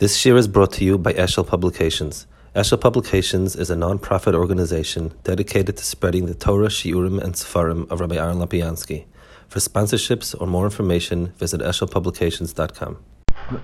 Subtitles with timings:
[0.00, 2.26] This year is brought to you by Eshel Publications.
[2.56, 8.00] Eshel Publications is a non-profit organization dedicated to spreading the Torah, Shiurim, and Sefarim of
[8.00, 9.04] Rabbi Aaron Lopiansky.
[9.48, 12.96] For sponsorships or more information, visit eshelpublications.com.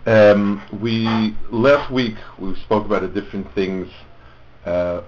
[0.05, 3.89] Um, we last week we spoke about the different things.
[4.67, 5.01] Uh,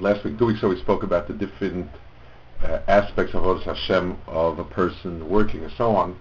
[0.00, 1.90] last week, two weeks ago, we spoke about the different
[2.62, 6.18] uh, aspects of Hashem of a person working and so on.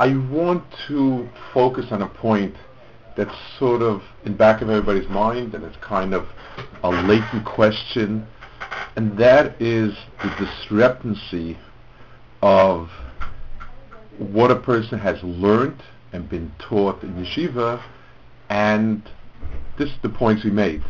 [0.00, 2.56] I want to focus on a point
[3.16, 6.26] that's sort of in back of everybody's mind, and it's kind of
[6.82, 8.26] a latent question,
[8.96, 11.56] and that is the discrepancy
[12.42, 12.90] of
[14.18, 17.82] what a person has learned and been taught in yeshiva,
[18.48, 19.02] and
[19.78, 20.82] this is the points we made.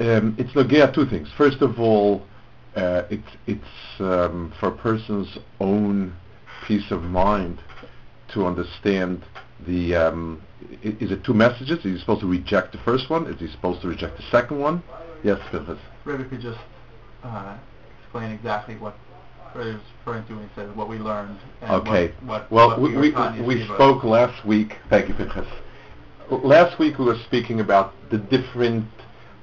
[0.00, 1.28] Um, it's nogea two things.
[1.36, 2.26] First of all,
[2.74, 6.16] uh, it's it's um, for a person's own
[6.66, 7.60] peace of mind
[8.32, 9.22] to understand
[9.66, 10.42] the um,
[10.82, 11.78] is it two messages?
[11.78, 13.26] Is he supposed to reject the first one?
[13.26, 14.82] Is he supposed to reject the second one?
[15.22, 15.78] Yes, Pinchas.
[16.04, 16.58] Rebbe could just
[17.22, 17.56] uh,
[18.02, 18.94] explain exactly what
[19.54, 21.38] Rebbe was referring to when he said what we learned.
[21.62, 22.12] And Okay.
[22.24, 24.76] What, what, well, what we were we, we spoke last week.
[24.90, 25.46] Thank you, Pinchas.
[26.30, 28.86] Last week we were speaking about the different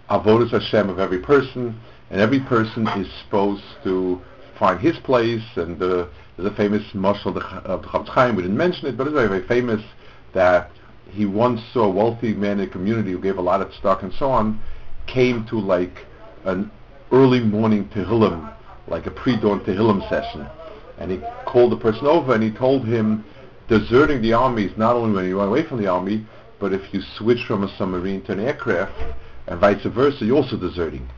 [0.10, 4.22] avodas Hashem of every person, and every person is supposed to
[4.58, 5.44] find his place.
[5.56, 8.36] And the, there's a famous mashal of the Ch- of the Chofetz Chaim.
[8.36, 9.82] We didn't mention it, but it's very very famous
[10.34, 10.72] that
[11.10, 14.04] he once saw a wealthy man in the community who gave a lot of stock
[14.04, 14.60] and so on,
[15.08, 16.06] came to like
[16.46, 16.72] an
[17.12, 18.54] early morning Tehillim,
[18.88, 20.48] like a pre-dawn Tehillim session.
[20.98, 23.26] And he called the person over and he told him
[23.68, 26.26] deserting the army is not only when you run away from the army,
[26.60, 28.94] but if you switch from a submarine to an aircraft
[29.48, 31.10] and vice versa, you're also deserting.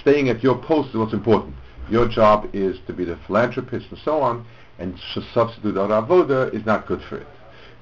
[0.00, 1.54] Staying at your post is what's important.
[1.90, 4.46] Your job is to be the philanthropist and so on,
[4.78, 7.26] and to substitute out avoda is not good for it.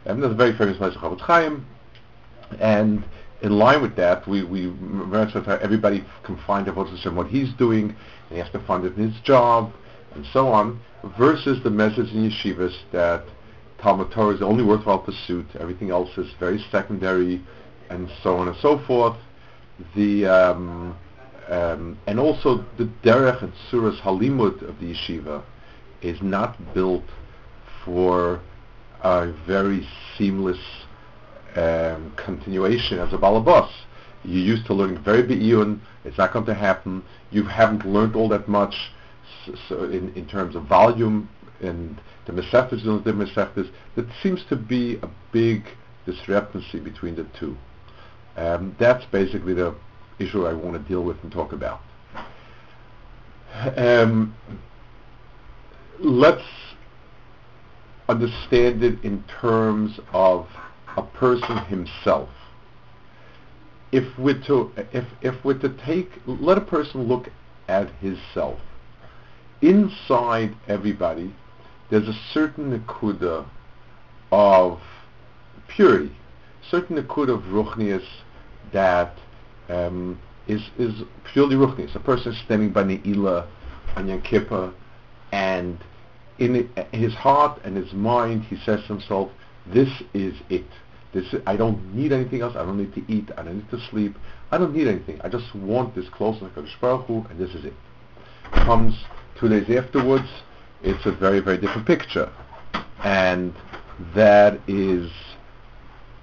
[0.07, 1.67] And that's a very famous of Chofetz Chaim.
[2.61, 3.05] And
[3.43, 7.53] in line with that, we, we very much how everybody can find Hashem what he's
[7.55, 9.73] doing, and he has to find it in his job,
[10.15, 10.81] and so on,
[11.19, 13.25] versus the message in yeshivas that
[13.79, 17.45] Talmud Torah is the only worthwhile pursuit, everything else is very secondary,
[17.91, 19.17] and so on and so forth.
[19.95, 20.97] The um,
[21.49, 25.43] um, and also the derech and tzuras halimud of the yeshiva
[26.01, 27.05] is not built
[27.85, 28.41] for
[29.03, 29.87] a very
[30.17, 30.59] seamless
[31.57, 33.71] um, continuation as a balabas.
[34.25, 35.81] You're used to learning very be'iyun.
[36.05, 37.05] It's not going to happen.
[37.31, 38.75] You haven't learned all that much
[39.69, 41.29] so in, in terms of volume
[41.61, 43.71] and the meseftas and the meseftas.
[43.95, 45.65] There seems to be a big
[46.05, 47.57] discrepancy between the two.
[48.37, 49.75] Um, that's basically the
[50.19, 51.81] issue I want to deal with and talk about.
[53.77, 54.35] Um,
[55.99, 56.45] let's
[58.09, 60.47] understand it in terms of
[60.97, 62.29] a person himself.
[63.93, 67.29] If we're to if if we're to take let a person look
[67.69, 68.59] at his self.
[69.63, 71.35] Inside everybody,
[71.91, 73.47] there's a certain nakuda
[74.31, 74.81] of
[75.69, 76.15] purity,
[76.71, 78.05] certain nakuda of ruchnius
[78.73, 79.17] that
[79.69, 80.93] um, is is
[81.33, 81.95] purely ruchnius.
[81.95, 83.47] A person standing by Ne'ilah
[83.97, 84.73] on Yom Kippur,
[85.33, 85.79] and
[86.39, 89.31] in his heart and his mind, he says to himself,
[89.67, 90.67] "This is it.
[91.13, 92.57] This is, I don't need anything else.
[92.57, 93.31] I don't need to eat.
[93.37, 94.17] I don't need to sleep.
[94.51, 95.21] I don't need anything.
[95.23, 97.75] I just want this closeness to Baruch Hu, and this is it."
[98.53, 98.95] Comes
[99.39, 100.29] two days afterwards,
[100.83, 102.31] it's a very very different picture,
[103.03, 103.55] and
[104.15, 105.11] that is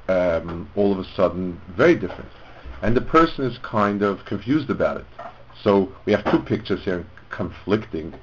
[0.07, 2.30] um, all of a sudden very different.
[2.81, 5.06] And the person is kind of confused about it.
[5.63, 8.13] So we have two pictures here conflicting.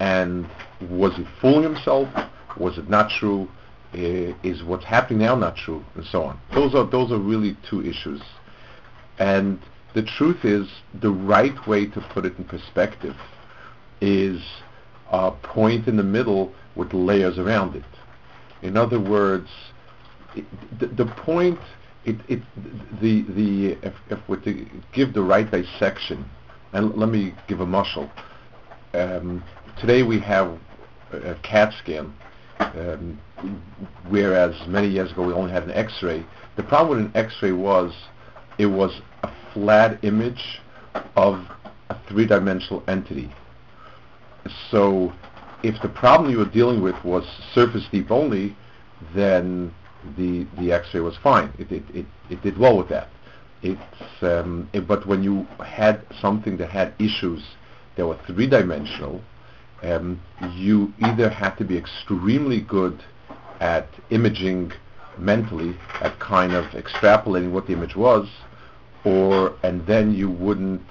[0.00, 0.48] And
[0.80, 2.08] was he fooling himself?
[2.56, 3.48] Was it not true?
[3.92, 5.84] Is what's happening now not true?
[5.94, 6.40] And so on.
[6.54, 8.20] Those are those are really two issues.
[9.18, 9.60] And
[9.94, 10.68] the truth is,
[11.00, 13.16] the right way to put it in perspective
[14.00, 14.40] is
[15.10, 17.84] a point in the middle with layers around it.
[18.62, 19.48] In other words,
[20.36, 20.44] it,
[20.78, 21.58] the, the point,
[22.04, 22.42] it, it,
[23.00, 26.28] the, the, if, if we're to give the right dissection,
[26.72, 28.10] and let me give a mashal.
[28.94, 29.42] Um,
[29.80, 30.58] today we have
[31.12, 32.12] a, a CAT scan,
[32.58, 33.20] um,
[34.08, 36.24] whereas many years ago we only had an X-ray.
[36.56, 37.92] The problem with an X-ray was
[38.58, 40.60] it was a flat image
[41.16, 41.46] of
[41.90, 43.30] a three-dimensional entity.
[44.70, 45.12] So
[45.62, 48.56] if the problem you were dealing with was surface deep only,
[49.14, 49.72] then
[50.16, 51.52] the the X-ray was fine.
[51.58, 53.08] It it, it, it did well with that.
[53.62, 57.42] It's um, it, but when you had something that had issues
[57.96, 59.20] that were three-dimensional,
[59.82, 60.20] um,
[60.54, 63.02] you either had to be extremely good
[63.60, 64.72] at imaging
[65.18, 68.28] mentally at kind of extrapolating what the image was,
[69.04, 70.82] or and then you wouldn't,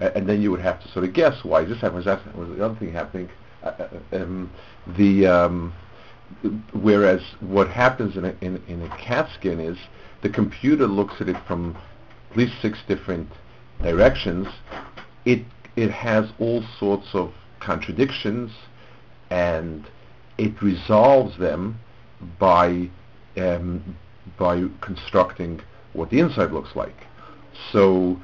[0.00, 2.04] uh, and then you would have to sort of guess why is this happening, was
[2.04, 3.28] that was the other thing happening.
[3.62, 3.72] Uh,
[4.12, 4.50] uh um,
[4.96, 5.72] the um,
[6.72, 9.78] whereas what happens in a, in, in a CAT scan is
[10.22, 11.76] the computer looks at it from
[12.30, 13.28] at least six different
[13.82, 14.48] directions.
[15.24, 15.44] It
[15.76, 17.32] it has all sorts of
[17.64, 18.52] contradictions,
[19.30, 19.86] and
[20.38, 21.78] it resolves them
[22.38, 22.90] by
[23.36, 23.96] um,
[24.38, 25.60] by constructing
[25.92, 27.06] what the inside looks like.
[27.72, 28.20] So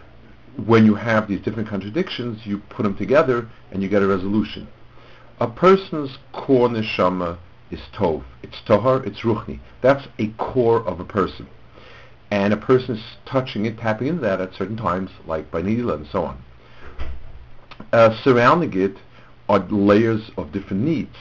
[0.67, 4.69] when you have these different contradictions, you put them together and you get a resolution.
[5.39, 7.39] A person's core neshama
[7.71, 8.25] is tov.
[8.43, 9.61] It's tohar, it's ruchni.
[9.81, 11.49] That's a core of a person.
[12.31, 15.95] And a person is touching it, tapping into that at certain times, like by Ne'ilah
[15.95, 16.45] and so on.
[17.93, 18.97] Uh, surrounding it
[19.51, 21.17] are layers of different needs.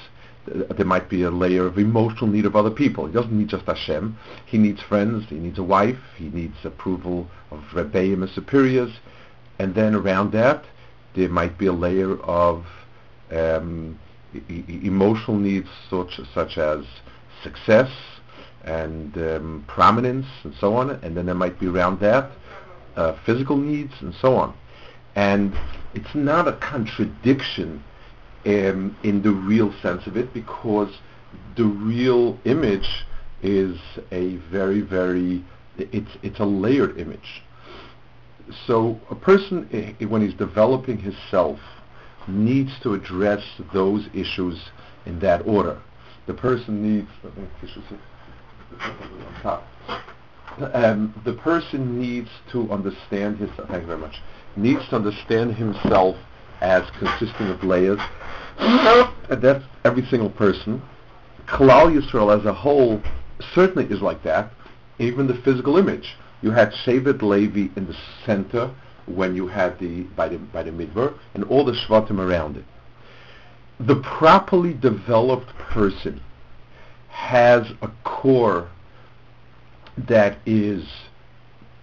[0.45, 3.07] there might be a layer of emotional need of other people.
[3.07, 4.17] He doesn't need just Hashem.
[4.45, 5.25] He needs friends.
[5.29, 5.99] He needs a wife.
[6.15, 8.91] He needs approval of rebbeim and superiors.
[9.57, 10.63] And then around that,
[11.15, 12.65] there might be a layer of
[13.31, 13.99] um,
[14.47, 16.85] e- emotional needs such, such as
[17.43, 17.91] success
[18.63, 20.91] and um, prominence and so on.
[20.91, 22.31] And then there might be around that
[22.95, 24.53] uh, physical needs and so on.
[25.15, 25.53] And
[25.95, 27.83] it's not a contradiction
[28.45, 30.99] um, in the real sense of it because
[31.55, 33.05] the real image
[33.41, 33.77] is
[34.11, 35.43] a very, very,
[35.77, 37.43] it's, it's a layered image.
[38.65, 41.59] So a person, when he's developing his self,
[42.27, 43.43] needs to address
[43.73, 44.59] those issues
[45.05, 45.79] in that order.
[46.27, 47.09] The person needs,
[50.73, 54.21] um, the person needs to understand his, thank you very much,
[54.55, 56.17] needs to understand himself
[56.61, 57.99] as consisting of layers.
[58.59, 60.81] and that's every single person.
[61.45, 63.01] Klal Yisrael as a whole
[63.53, 64.51] certainly is like that.
[64.99, 66.15] Even the physical image.
[66.41, 68.73] You had Shevet Levi in the center
[69.05, 72.65] when you had the by the by the midbar and all the shvatim around it.
[73.79, 76.21] The properly developed person
[77.09, 78.69] has a core
[79.97, 80.85] that is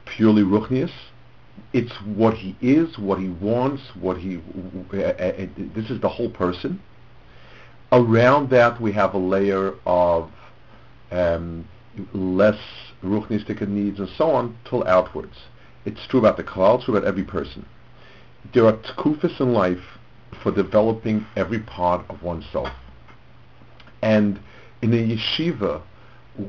[0.05, 0.93] purely ruchnius,
[1.77, 4.39] it's what he is, what he wants, what he.
[4.95, 6.81] Uh, uh, this is the whole person.
[7.93, 10.31] Around that, we have a layer of
[11.13, 11.69] um,
[12.15, 12.59] less
[13.05, 15.37] ruchnistic needs and so on, till outwards.
[15.85, 17.67] It's true about the klal, true about every person.
[18.55, 19.85] There are tkufis in life
[20.43, 22.71] for developing every part of oneself.
[24.01, 24.41] And
[24.81, 25.83] in a yeshiva,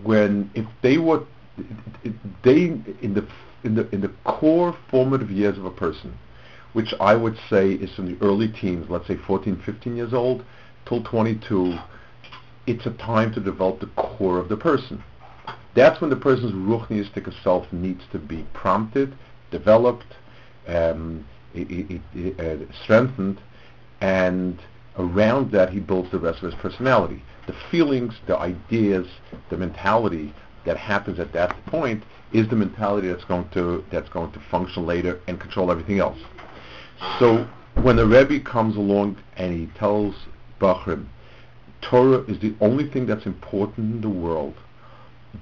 [0.04, 1.26] when if they were,
[2.44, 2.64] they
[3.02, 3.28] in the
[3.68, 6.18] in the in the core formative years of a person,
[6.74, 10.44] which I would say is from the early teens, let's say 14, 15 years old,
[10.86, 11.78] till 22,
[12.66, 15.04] it's a time to develop the core of the person.
[15.76, 19.14] That's when the person's ruchniistic self needs to be prompted,
[19.52, 20.16] developed,
[20.68, 23.40] um, it, it, uh, strengthened,
[24.02, 24.60] and
[24.98, 27.22] around that he builds the rest of his personality.
[27.46, 29.08] The feelings, the ideas,
[29.50, 30.34] the mentality
[30.68, 32.04] that happens at that point
[32.34, 36.20] is the mentality that's going to that's going to function later and control everything else.
[37.20, 40.14] So when the Rebbe comes along and he tells
[40.60, 41.08] Bachrim,
[41.82, 44.56] Torah is the only thing that's important in the world,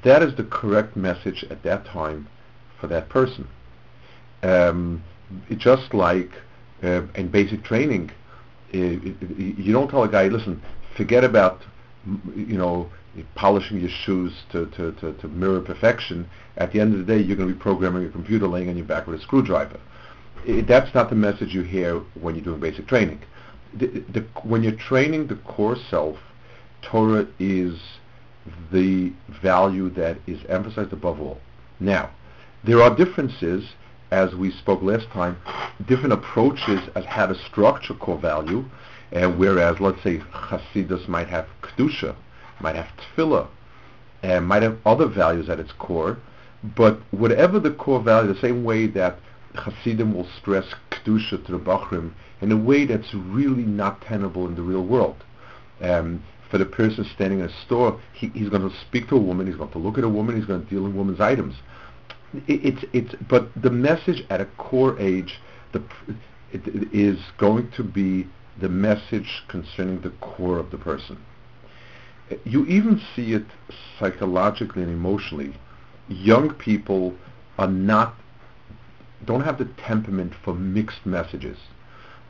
[0.04, 2.27] that is the correct message at that time
[2.80, 3.48] for that person.
[4.44, 5.03] Um,
[5.58, 6.29] just like
[6.84, 8.12] uh, in basic training,
[8.74, 10.62] uh, you don't tell a guy, listen,
[10.96, 11.63] forget about
[12.36, 12.91] you know
[13.36, 17.22] polishing your shoes to, to, to, to, mirror perfection, at the end of the day,
[17.22, 19.79] you're going to be programming your computer laying on your back with a screwdriver.
[20.45, 23.22] It, that's not the message you hear when you're doing basic training.
[23.74, 26.17] The, the, when you're training the core self,
[26.81, 27.79] Torah is
[28.72, 31.39] the value that is emphasized above all.
[31.79, 32.12] Now,
[32.63, 33.74] there are differences,
[34.12, 35.38] as we spoke last time,
[35.88, 38.65] different approaches as how to structure core value,
[39.12, 42.15] and whereas, let's say, Hasidus might have Kedusha,
[42.59, 43.47] might have tefillah,
[44.24, 46.17] and might have other values at its core,
[46.75, 49.19] but whatever the core value, the same way that
[49.53, 54.55] Hasidim will stress kedusha to the Bachrim in a way that's really not tenable in
[54.55, 55.24] the real world.
[55.81, 59.19] Um, for the person standing in a store, he, he's going to speak to a
[59.19, 61.55] woman, he's going to look at a woman, he's going to deal in woman's items.
[62.47, 65.39] It, it's, it's, but the message at a core age
[65.71, 65.83] the,
[66.51, 68.27] it, it is going to be
[68.59, 71.17] the message concerning the core of the person
[72.44, 73.46] you even see it
[74.00, 75.53] psychologically and emotionally.
[76.08, 77.13] Young people
[77.58, 78.15] are not
[79.25, 81.58] don't have the temperament for mixed messages.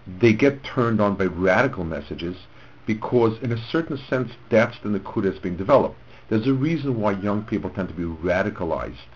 [0.07, 2.37] They get turned on by radical messages
[2.85, 5.97] because in a certain sense that's the nakuda that's being developed.
[6.29, 9.07] There's a reason why young people tend to be radicalized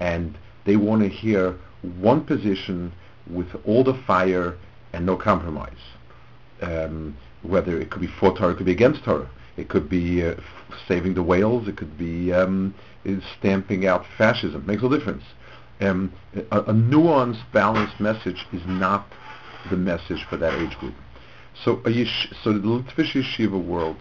[0.00, 1.56] and they want to hear
[1.98, 2.92] one position
[3.28, 4.56] with all the fire
[4.92, 5.72] and no compromise.
[6.62, 9.28] Um, whether it could be for Torah, it could be against Torah.
[9.56, 10.34] It could be uh,
[10.88, 11.68] saving the whales.
[11.68, 12.74] It could be um,
[13.38, 14.62] stamping out fascism.
[14.62, 15.22] It makes no difference.
[15.80, 19.06] Um, a, a, nuanced, balanced message is not
[19.70, 20.94] the message for that age group.
[21.64, 23.96] So, yesh- so the Litvish yeshiva world,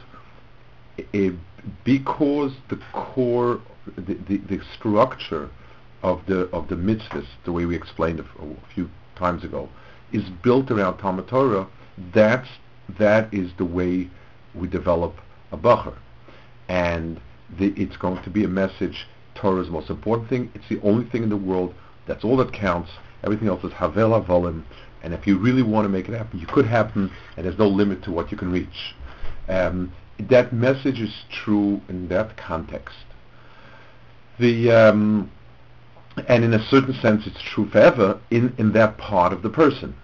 [1.83, 3.61] because the core,
[3.95, 5.49] the, the, the, structure
[6.01, 9.69] of the of the mitzvahs, the way we explained it a few times ago,
[10.11, 11.67] is built around Talmud Torah.
[12.13, 12.49] That's
[12.97, 14.09] that is the way
[14.53, 15.15] we develop
[15.53, 15.95] a bacher,
[16.67, 17.21] and
[17.57, 19.07] the, it's going to be a message.
[19.35, 20.51] Torah is the most important thing.
[20.53, 21.73] It's the only thing in the world.
[22.07, 22.89] That's all that counts.
[23.23, 24.63] Everything else is havel avolim.
[25.01, 27.67] And if you really want to make it happen, you could happen, and there's no
[27.67, 28.95] limit to what you can reach.
[29.47, 32.95] Um, that message is true in that context.
[34.39, 35.31] The um,
[36.27, 39.95] and in a certain sense, it's true forever in, in that part of the person.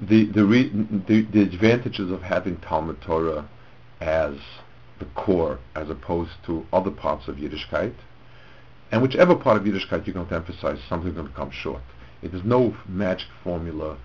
[0.00, 3.48] The the, re, the the advantages of having Talmud Torah
[4.00, 4.34] as
[4.98, 7.94] the core, as opposed to other parts of Yiddishkeit,
[8.92, 11.82] and whichever part of Yiddishkeit you're going to emphasize, something's going to come short.
[12.22, 13.98] It is no magic formula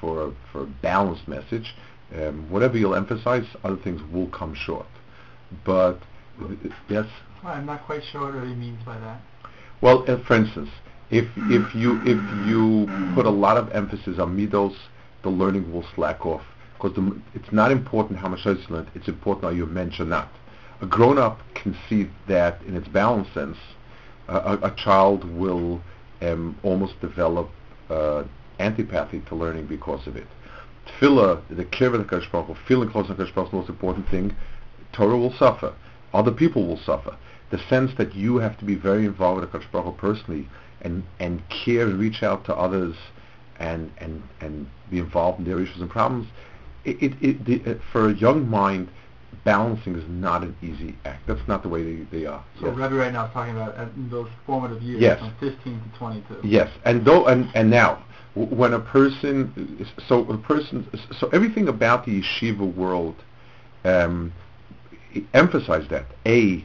[0.00, 1.74] for a, for a balanced message.
[2.14, 4.86] Um, whatever you'll emphasize, other things will come short.
[5.64, 5.98] But
[6.88, 7.06] yes.
[7.44, 9.20] I'm not quite sure what he means by that.
[9.80, 10.70] Well, uh, for instance,
[11.10, 14.76] if if you if you put a lot of emphasis on midos,
[15.22, 16.42] the learning will slack off
[16.80, 16.96] because
[17.34, 18.88] it's not important how much you learn.
[18.94, 20.30] It's important are you a mensch or not.
[20.80, 23.56] A grown-up can see that in its balanced sense.
[24.28, 25.80] Uh, a, a, child will
[26.20, 27.48] um, almost develop
[27.88, 28.24] uh,
[28.58, 30.26] antipathy to learning because of it.
[30.86, 34.34] Tefillah, the care of the Kodesh feeling close to the is the most important thing.
[34.92, 35.74] Torah will suffer.
[36.12, 37.16] Other people will suffer.
[37.50, 40.48] The sense that you have to be very involved with the Kodesh personally
[40.82, 42.96] and, and care and reach out to others
[43.58, 46.28] and, and, and be involved in their issues and problems,
[46.86, 48.88] it, it, it the, uh, for a young mind,
[49.44, 51.26] balancing is not an easy act.
[51.26, 52.44] That's not the way they, they are.
[52.60, 52.76] So yes.
[52.76, 55.18] Rebbe right now is talking about uh, those formative years yes.
[55.18, 56.40] from 15 to 22.
[56.44, 60.86] Yes, and though and, and now when a person so a person
[61.18, 63.16] so everything about the yeshiva world
[63.84, 64.32] um,
[65.32, 66.64] emphasize that a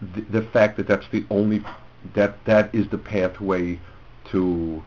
[0.00, 1.60] the, the fact that that's the only
[2.14, 3.78] that that is the pathway
[4.30, 4.82] to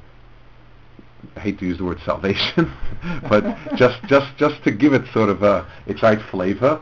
[1.35, 2.71] I hate to use the word salvation,
[3.29, 3.43] but
[3.75, 6.81] just just just to give it sort of a its right flavor.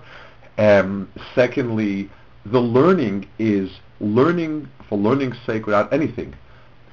[0.58, 2.10] Um, secondly,
[2.46, 3.69] the learning is
[4.00, 6.36] learning for learning's sake without anything.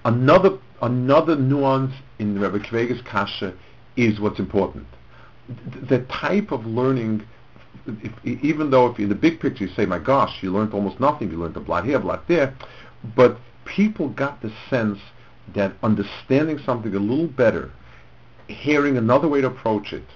[0.04, 3.54] Another another nuance in Rebbe Kvege's kasha
[3.96, 4.86] is what's important.
[5.88, 7.24] The type of learning,
[7.86, 11.00] if, even though if in the big picture you say, my gosh, you learned almost
[11.00, 12.54] nothing, you learned a blatt here, a blatt there,
[13.14, 14.98] but people got the sense
[15.54, 17.70] that understanding something a little better,
[18.48, 20.06] hearing another way to approach it,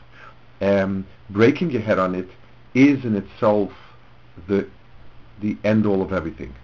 [0.60, 2.28] um, breaking your head on it,
[2.75, 3.70] is in itself
[4.49, 4.68] the
[5.40, 6.54] the end all of everything.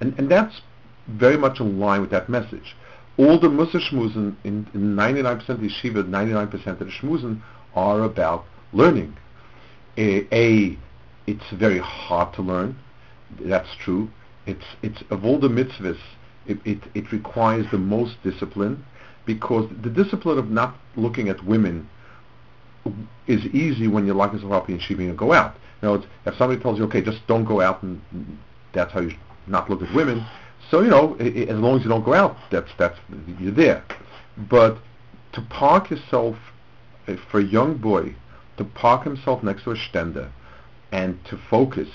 [0.00, 0.60] And, and that's
[1.06, 2.76] very much in line with that message.
[3.16, 7.40] All the Mussar Shmuzen, in, in 99% of the yeshiva, 99% of the Shmuzen
[7.74, 9.16] are about learning.
[9.96, 10.76] A, a,
[11.26, 12.78] it's very hard to learn.
[13.40, 14.10] That's true.
[14.44, 15.98] It's, it's of all the mitzvahs,
[16.48, 18.84] it, it, it requires the most discipline
[19.24, 21.88] because the discipline of not looking at women
[23.26, 25.56] is easy when you lock yourself up in yeshiva and go out.
[25.82, 28.00] You know, if somebody tells you, okay, just don't go out and
[28.72, 29.12] that's how you
[29.46, 30.24] not look at women,
[30.70, 32.98] so you know, as long as you don't go out, that's that's
[33.38, 33.84] you're there.
[34.36, 34.78] But
[35.32, 36.36] to park yourself
[37.06, 38.14] uh, for a young boy
[38.56, 40.30] to park himself next to a stender
[40.92, 41.88] and to focus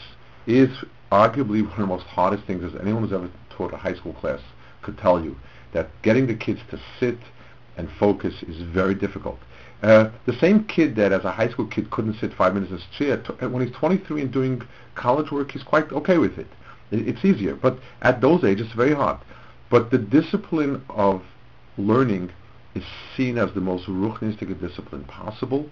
[0.46, 0.70] is
[1.12, 3.30] arguably one of the most hardest things as anyone who's ever
[3.62, 4.40] taught a high school class
[4.82, 5.36] could tell you.
[5.74, 7.18] That getting the kids to sit
[7.78, 9.40] and focus is very difficult.
[9.82, 12.78] Uh, the same kid that as a high school kid couldn't sit five minutes in
[12.78, 14.62] his chair, t- when he's 23 and doing
[14.96, 16.48] college work, he's quite okay with it.
[16.92, 19.18] It's easier, but at those ages, it's very hard.
[19.70, 21.24] But the discipline of
[21.78, 22.32] learning
[22.76, 22.84] is
[23.16, 25.70] seen as the most ruchnistic discipline possible.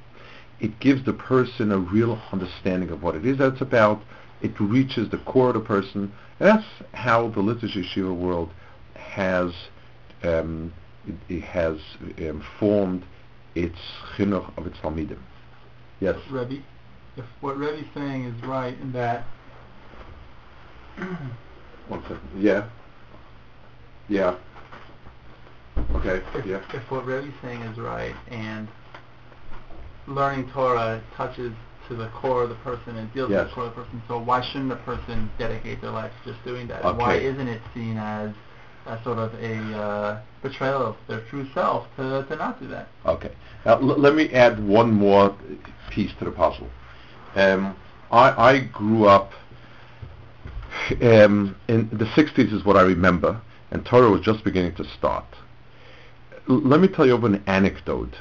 [0.62, 4.02] It gives the person a real understanding of what it is that it's about.
[4.42, 6.12] It reaches the core of the person.
[6.40, 8.52] And that's how the Litvishe yeshiva world
[8.96, 9.54] has
[10.24, 10.74] um,
[11.08, 11.78] it, it has
[12.20, 13.06] um, formed
[13.56, 13.78] its
[14.16, 15.20] chinuch of its talmidim.
[16.00, 16.18] Yes.
[16.30, 16.62] Rebbe,
[17.18, 19.26] if what Rebbe's saying is right in that
[21.88, 22.20] one second.
[22.38, 22.68] Yeah.
[24.08, 24.36] Yeah.
[25.96, 26.22] Okay.
[26.36, 26.62] If, yeah.
[26.74, 28.68] If what Rebbe's saying is right, and
[30.08, 31.54] learning Torah touches
[31.90, 33.42] to the core of the person and deals Yes.
[33.42, 34.02] with the core of the person.
[34.08, 36.86] So why shouldn't a person dedicate their life to just doing that?
[36.86, 38.32] And why isn't it seen as
[38.86, 42.88] a sort of a uh, betrayal of their true self to, to not do that?
[43.06, 43.32] Okay.
[43.66, 45.36] Now, l- let me add one more
[45.90, 46.70] piece to the puzzle.
[47.36, 47.76] Um,
[48.12, 49.34] I, I grew up
[51.02, 53.42] um, in the 60s is what I remember,
[53.72, 55.26] and Torah was just beginning to start.
[56.50, 58.16] L- let me tell you of an anecdote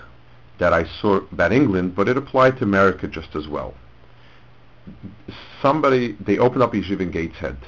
[0.58, 3.74] that I saw about England, but it applied to America just as well.
[5.62, 7.58] Somebody, they opened up Yeshiva in Gateshead,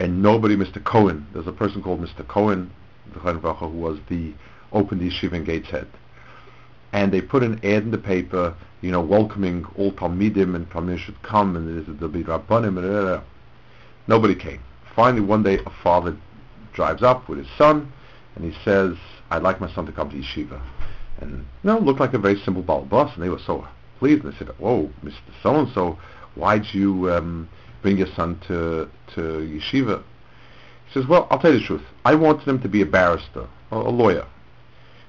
[0.00, 0.82] and nobody, Mr.
[0.82, 2.26] Cohen, there's a person called Mr.
[2.26, 2.70] Cohen,
[3.12, 4.32] who was the,
[4.72, 5.88] opened Yeshiva in Gateshead
[6.96, 10.98] and they put an ad in the paper, you know, welcoming all Talmidim and Talmidim
[10.98, 13.22] should come and there'll be Rabbanim and blah, blah, blah.
[14.06, 14.62] Nobody came.
[14.94, 16.16] Finally, one day, a father
[16.72, 17.92] drives up with his son
[18.34, 18.96] and he says,
[19.30, 20.60] I'd like my son to come to yeshiva.
[21.20, 23.66] And, you know, looked like a very simple balabas and they were so
[23.98, 24.24] pleased.
[24.24, 25.18] And they said, whoa, Mr.
[25.42, 25.98] So-and-so,
[26.34, 27.48] why'd you um,
[27.82, 30.02] bring your son to, to yeshiva?
[30.86, 31.82] He says, well, I'll tell you the truth.
[32.04, 34.26] I wanted him to be a barrister, a, a lawyer.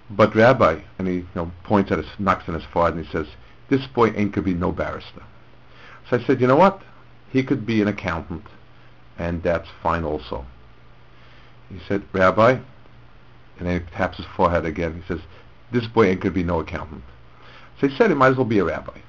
[0.10, 3.12] But Rabbi, and he you know, points at his, knocks on his forehead and he
[3.12, 3.28] says,
[3.70, 5.24] this boy ain't to be no barrister.
[6.10, 6.82] So I said, you know what?
[7.30, 8.46] He could be an accountant,
[9.18, 10.46] and that's fine also.
[11.70, 12.52] He said, Rabbi,
[13.58, 15.02] and then he taps his forehead again.
[15.02, 15.22] He says,
[15.72, 17.04] this boy ain't going to be no accountant.
[17.80, 19.00] So he said he might as well be a rabbi.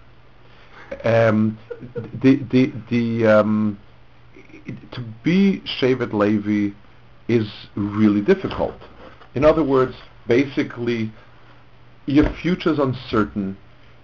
[1.04, 1.58] Um,
[2.22, 3.78] the the the um,
[4.92, 6.74] to be Shevet Levi
[7.28, 8.74] is really difficult.
[9.34, 9.94] In other words,
[10.26, 11.12] basically,
[12.06, 13.56] your future's uncertain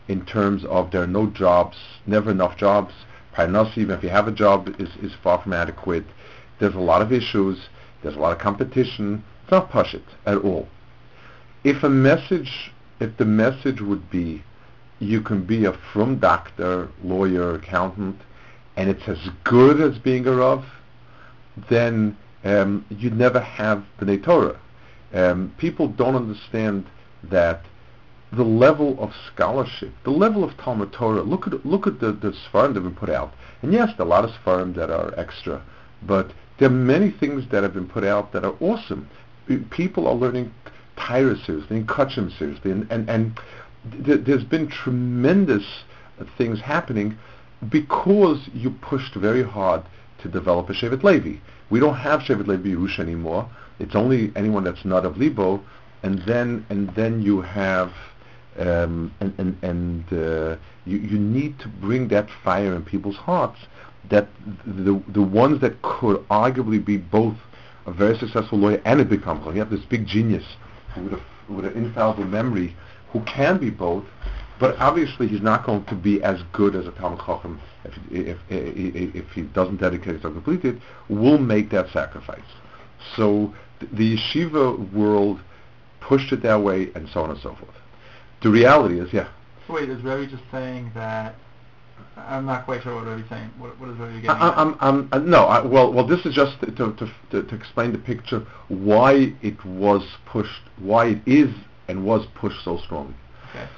[0.09, 2.93] in terms of there are no jobs, never enough jobs.
[3.35, 6.05] Parnas, even if you have a job, is, is far from adequate.
[6.61, 7.69] There's a lot of issues.
[8.03, 9.25] There's a lot of competition.
[9.43, 10.69] It's not push it at all.
[11.65, 14.45] If a message, if the message would be,
[14.99, 18.21] you can be a from doctor, lawyer, accountant,
[18.77, 20.65] and it's as good as being a Rav,
[21.71, 24.61] then um, you'd never have the Torah.
[25.15, 26.87] Um, people don't understand
[27.23, 27.65] that
[28.31, 31.23] the level of scholarship, the level of Talmud Torah.
[31.23, 34.05] Look at look at the the Sfarim that have been put out, and yes, there
[34.05, 35.63] are a lot of Sfarim that are extra,
[36.03, 39.09] but there are many things that have been put out that are awesome.
[39.71, 40.53] People are learning
[40.97, 43.39] Seriously, and Kachim seriously, and and,
[44.05, 45.65] th- there's been tremendous
[46.39, 47.19] things happening
[47.69, 49.83] because you pushed very hard
[50.23, 51.39] to develop a Shevet Levi.
[51.71, 53.49] We don't have Shevet Levi Yerusha anymore.
[53.79, 55.61] It's only anyone that's not of Libo,
[56.03, 57.93] and then and then you have
[58.59, 63.59] um, and and, and uh, you you need to bring that fire in people's hearts.
[64.11, 64.29] That
[64.67, 67.37] the the ones that could arguably be both
[67.87, 69.55] a very successful lawyer and a big company.
[69.55, 70.45] You have this big genius
[70.97, 72.75] with a with an infallible memory
[73.13, 74.05] who can be both,
[74.59, 78.39] but obviously he's not going to be as good as a Talmud Chacham if, if,
[78.49, 80.71] if, if he doesn't dedicate himself completely.
[80.71, 80.79] It,
[81.09, 82.41] will make that sacrifice.
[83.17, 85.41] So th- the yeshiva world
[86.01, 87.75] pushed it that way, and so on and so forth.
[88.43, 89.29] The reality is, yeah.
[89.69, 91.35] Wait, is Rebbe just saying that?
[92.17, 93.51] I'm not quite sure what Rebbe's saying.
[93.59, 94.59] What, what is Rebbe getting I, at?
[94.59, 97.93] I'm, I'm, uh, no, I, well, well, this is just to, to, to, to explain
[97.93, 101.53] the picture why it was pushed, why it is
[101.89, 103.15] and was pushed so strongly.
[103.51, 103.69] Okay.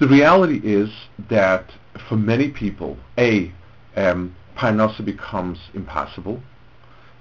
[0.00, 0.90] The reality is
[1.28, 1.70] that
[2.08, 3.52] for many people, a
[3.96, 6.42] um, parnasa becomes impossible.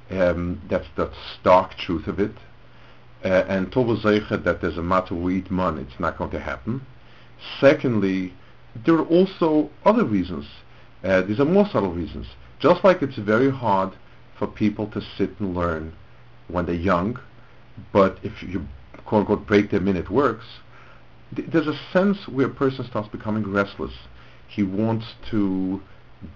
[0.09, 2.35] Um, that's the stark truth of it.
[3.23, 6.85] Uh, and zeicha that there's a matter we eat man, it's not going to happen.
[7.59, 8.33] Secondly,
[8.75, 10.45] there are also other reasons.
[11.03, 12.27] Uh, these are more subtle reasons.
[12.59, 13.93] Just like it's very hard
[14.37, 15.93] for people to sit and learn
[16.47, 17.19] when they're young,
[17.93, 18.67] but if you
[19.05, 20.45] quote unquote break them in, it works.
[21.35, 23.93] Th- there's a sense where a person starts becoming restless.
[24.47, 25.81] He wants to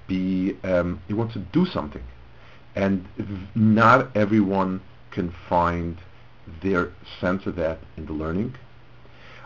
[0.07, 2.03] be, um, he wants to do something,
[2.75, 3.05] and
[3.55, 5.97] not everyone can find
[6.61, 8.55] their sense of that in the learning.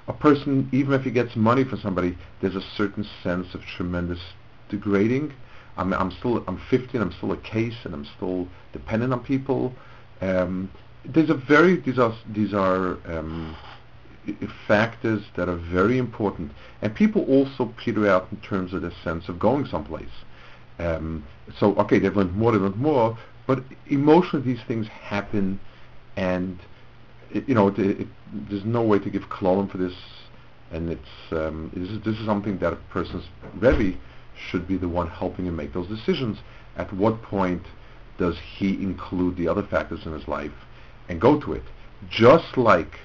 [0.08, 4.20] A person, even if he gets money from somebody, there's a certain sense of tremendous
[4.70, 5.34] degrading.
[5.76, 9.74] I'm, I'm still, I'm 50 I'm still a case and I'm still dependent on people.
[10.22, 10.72] Um,
[11.06, 13.56] there's a very, these are, these are um,
[14.68, 16.52] factors that are very important.
[16.82, 20.10] And people also peter out in terms of the sense of going someplace.
[20.80, 21.26] Um,
[21.60, 25.60] so, okay, they've learned more, they've learned more, but emotionally these things happen
[26.16, 26.60] and
[27.32, 28.08] it, you know, it, it,
[28.50, 29.94] there's no way to give column for this,
[30.72, 33.98] and it's um, this, is, this is something that a person's Rebbe
[34.50, 36.38] should be the one helping him make those decisions.
[36.76, 37.64] At what point
[38.18, 40.52] does he include the other factors in his life
[41.10, 41.64] and go to it?
[42.10, 43.00] Just like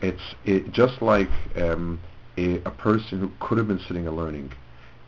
[0.00, 2.00] it's it, just like um,
[2.36, 4.52] a, a person who could have been sitting and learning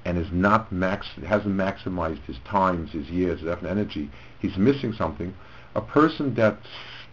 [0.04, 4.92] and is not max hasn't maximized his times, his years, his effort, energy, he's missing
[4.92, 5.34] something.
[5.74, 6.58] A person that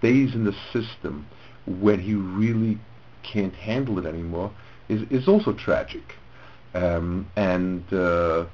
[0.01, 1.27] stays in the system
[1.65, 2.77] when he really
[3.23, 4.51] can't handle it anymore
[4.89, 6.15] is is also tragic.
[6.73, 8.45] Um, and uh,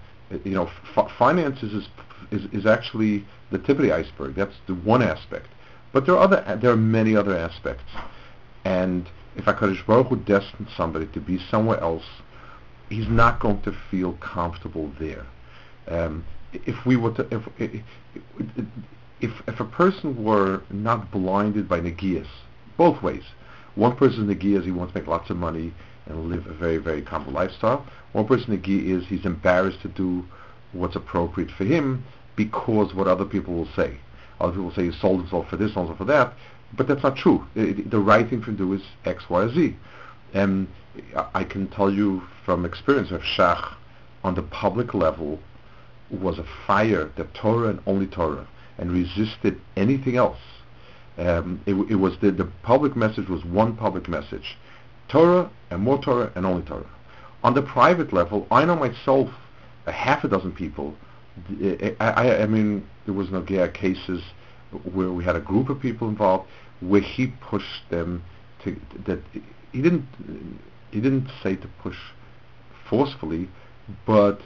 [0.44, 1.88] you know, f- finances is,
[2.32, 4.36] is is actually the tip of the iceberg.
[4.36, 5.48] That's the one aspect.
[5.94, 7.92] But there are other there are many other aspects.
[8.66, 9.08] And
[9.38, 12.04] if HaKadosh Baruch Hu destines somebody to be somewhere else
[12.90, 15.26] he's not going to feel comfortable there.
[15.88, 17.82] Um, if we were to, if, if,
[19.22, 22.28] if if a person were not blinded by negias,
[22.78, 23.24] both ways,
[23.76, 25.74] one person's negia is he wants to make lots of money
[26.06, 27.86] and live a very, very comfortable lifestyle.
[28.14, 30.26] One person's negia is he's embarrassed to do
[30.72, 32.04] what's appropriate for him
[32.36, 34.00] because what other people will say.
[34.40, 36.34] Other people say he sold himself for this, sold himself for that,
[36.76, 37.46] but that's not true.
[37.56, 39.76] It, the right thing to do is X, Y, or Z.
[40.34, 40.68] And
[41.34, 43.74] I can tell you from experience of Shach
[44.24, 45.40] on the public level
[46.10, 50.40] was a fire, the Torah and only Torah, and resisted anything else.
[51.18, 54.58] Um, it, it, was the, the public message was one public message,
[55.10, 56.90] Torah and more Torah and only Torah.
[57.44, 59.30] On the private level, I know myself,
[59.86, 60.96] a half a dozen people.
[61.62, 64.22] I, I, I mean, there was no cases
[64.94, 66.48] where we had a group of people involved
[66.82, 68.24] where he pushed them
[68.64, 69.20] to that
[69.72, 70.06] he didn't
[70.92, 71.98] he didn't say to push
[72.90, 73.50] forcefully,
[74.06, 74.42] but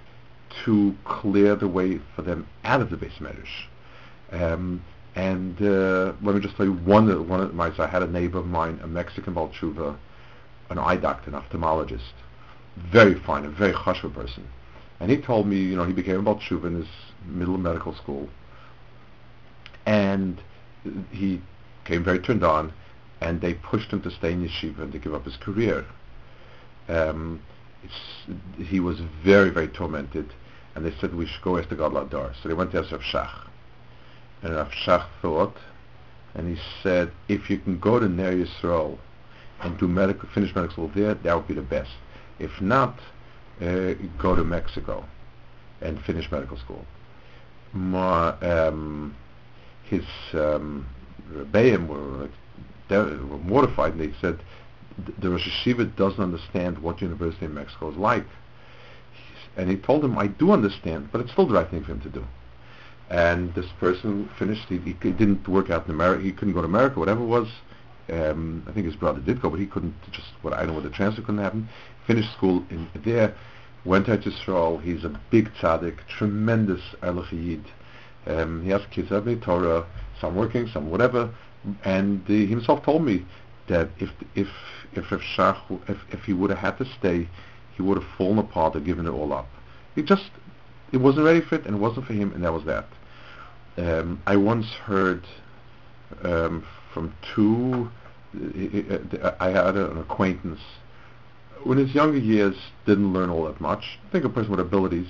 [0.65, 3.67] to clear the way for them out of the beis medrash.
[4.31, 4.83] Um,
[5.15, 7.75] and uh, let me just tell you one one of my.
[7.75, 9.97] So I had a neighbor of mine, a Mexican Baal Teshuva,
[10.69, 12.13] an eye doctor, an ophthalmologist,
[12.77, 14.47] very fine, a very chashuv person.
[14.99, 16.87] And he told me, you know, he became a Baal Teshuva in his
[17.25, 18.29] middle medical school,
[19.85, 20.41] and
[21.11, 21.41] he
[21.83, 22.71] came very turned on,
[23.19, 25.85] and they pushed him to stay in yeshiva and to give up his career.
[26.87, 27.41] Um,
[28.57, 30.33] he was very, very tormented,
[30.75, 32.33] and they said we should go ask the gadol hador.
[32.41, 33.50] So they went to ask Shach.
[34.41, 35.55] And Rav Shach thought,
[36.33, 38.97] and he said, if you can go to Ner Yisrael
[39.61, 41.91] and do medical, finish medical school there, that would be the best.
[42.39, 42.97] If not,
[43.61, 45.05] uh, go to Mexico
[45.81, 46.85] and finish medical school.
[47.73, 49.15] Ma, um,
[49.83, 50.87] his um,
[51.31, 52.29] rebbeim were,
[52.89, 54.39] were mortified, and they said,
[55.19, 58.25] the Rosh Hashiva doesn't understand what University in Mexico is like.
[59.57, 62.01] And he told him, I do understand, but it's still the right thing for him
[62.01, 62.25] to do.
[63.11, 66.67] And this person finished, he, he didn't work out in America, he couldn't go to
[66.67, 67.47] America, whatever it was.
[68.09, 70.83] Um, I think his brother did go, but he couldn't, just, what I know what
[70.83, 71.67] the transfer couldn't happen.
[72.07, 73.35] Finished school in there,
[73.83, 77.61] went out to Israel, he's a big tzaddik, tremendous Erlich
[78.27, 79.85] um, he has kids every Torah,
[80.19, 81.33] some working, some whatever,
[81.83, 83.25] and he himself told me
[83.67, 84.47] that if if
[84.93, 87.27] if if Shach if, if he would have had to stay,
[87.75, 89.47] he would have fallen apart or given it all up.
[89.95, 90.29] It just
[90.91, 92.87] it wasn't ready for it, and it wasn't for him, and that was that.
[93.77, 95.25] Um, I once heard
[96.23, 97.89] um, from two.
[99.39, 100.59] I had an acquaintance
[101.65, 102.55] in his younger years
[102.85, 103.99] didn't learn all that much.
[104.07, 105.07] I think a person with abilities.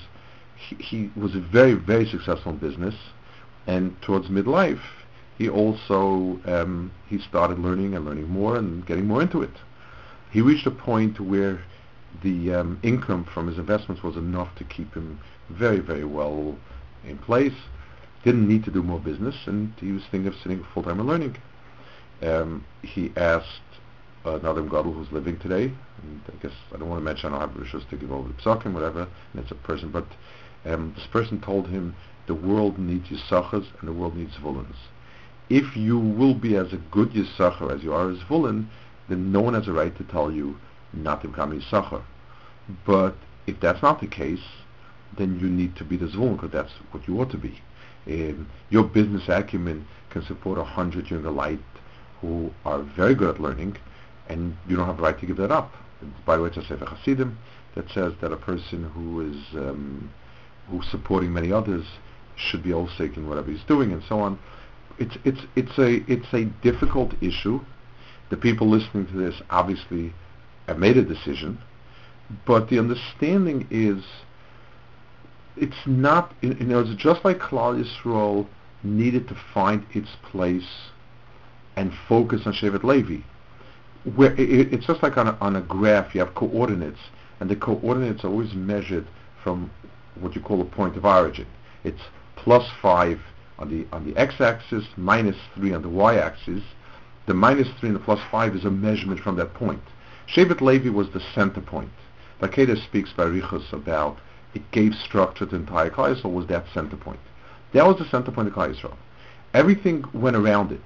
[0.56, 2.96] He, he was very very successful in business,
[3.68, 4.82] and towards midlife
[5.38, 9.50] he also um, he started learning and learning more and getting more into it.
[10.30, 11.64] He reached a point where
[12.24, 15.20] the um, income from his investments was enough to keep him
[15.50, 16.58] very, very well
[17.08, 17.56] in place.
[18.24, 21.08] Didn't need to do more business, and he was thinking of sitting full time and
[21.08, 21.38] learning.
[22.22, 23.48] Um, he asked
[24.24, 25.64] another gadol who's living today,
[26.04, 28.30] and I guess I don't want to mention I don't have rishos to give over
[28.30, 30.06] to psakim, whatever, and it's a person, but
[30.66, 31.96] um, this person told him
[32.28, 34.76] the world needs yisachas and the world needs volans
[35.52, 38.68] if you will be as a good Yisachar as you are as Vulin,
[39.10, 40.58] then no one has a right to tell you
[40.94, 42.04] not to become Yisachar.
[42.86, 43.16] But
[43.48, 44.40] if that's not the case,
[45.18, 47.62] then you need to be the because that's what you ought to be.
[48.08, 51.60] Um, your business acumen can support a hundred yungeleit
[52.22, 53.78] who are very good at learning,
[54.28, 55.74] and you don't have the right to give that up.
[56.26, 57.38] By the way, it's a Sefer Hasidim
[57.76, 60.12] that says that a person who is um,
[60.70, 61.86] who's supporting many others
[62.36, 64.40] should be also in whatever he's doing, and so on
[65.02, 67.60] it's it's it's a it's a difficult issue.
[68.30, 70.14] The people listening to this obviously
[70.68, 71.60] have made a decision,
[72.46, 74.04] but the understanding is
[75.58, 78.48] it's not you know it's just like Klal Yisrael
[78.84, 80.90] needed to find its place
[81.76, 83.22] and focus on Shevet Levi.
[84.16, 87.00] Where it, it's just like on a, on a graph, you have coordinates,
[87.40, 89.08] and the coordinates are always measured
[89.44, 89.70] from
[90.20, 91.48] what you call a point of origin.
[91.84, 92.02] It's
[92.36, 93.20] plus five
[93.60, 96.64] on the on the x-axis, minus 3 on the y-axis.
[97.28, 99.84] The minus 3 and the plus 5 is a measurement from that point.
[100.28, 101.92] Shevet Levi was the center point.
[102.42, 104.18] Takeda speaks by Richos about
[104.54, 107.20] it gave structure to the entire Klal Yisrael was that center point.
[107.74, 108.98] That was the center point of Klal Yisrael.
[109.54, 110.82] Everything went around it.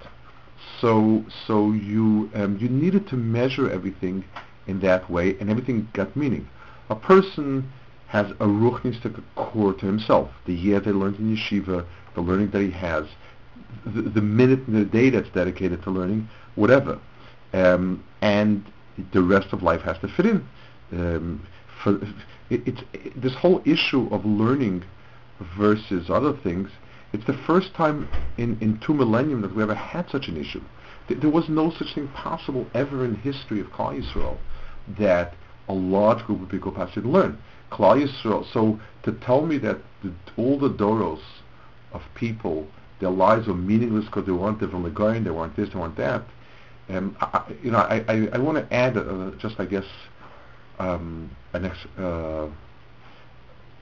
[0.81, 4.23] So so you um, you needed to measure everything
[4.67, 6.47] in that way, and everything got meaning.
[6.89, 7.71] A person
[8.07, 10.29] has a ruchnistic core to himself.
[10.45, 13.05] The year they learned in yeshiva, the learning that he has,
[13.85, 16.99] the, the minute in the day that's dedicated to learning, whatever,
[17.53, 18.63] um, and
[19.11, 20.47] the rest of life has to fit in.
[20.91, 21.45] Um,
[21.85, 21.95] for
[22.49, 24.83] it, it's it, this whole issue of learning
[25.57, 26.69] versus other things.
[27.13, 30.61] It's the first time in, in two millennium that we ever had such an issue.
[31.07, 34.37] Th- there was no such thing possible ever in history of Klal Yisrael
[34.99, 35.33] that
[35.69, 37.37] a large group of people passed learn.
[37.71, 38.51] Klal Yisrael.
[38.51, 41.21] So to tell me that the, all the doros
[41.93, 42.67] of people,
[42.99, 46.23] their lives were meaningless because they weren't from going, they weren't this, they weren't that.
[46.89, 47.17] Um,
[47.63, 49.85] you know, I, I, I want to add uh, just, I guess,
[50.79, 52.47] um, an ex, uh,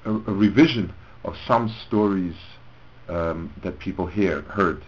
[0.06, 2.36] a, a, revision of some stories
[3.10, 4.84] um, that people hear heard.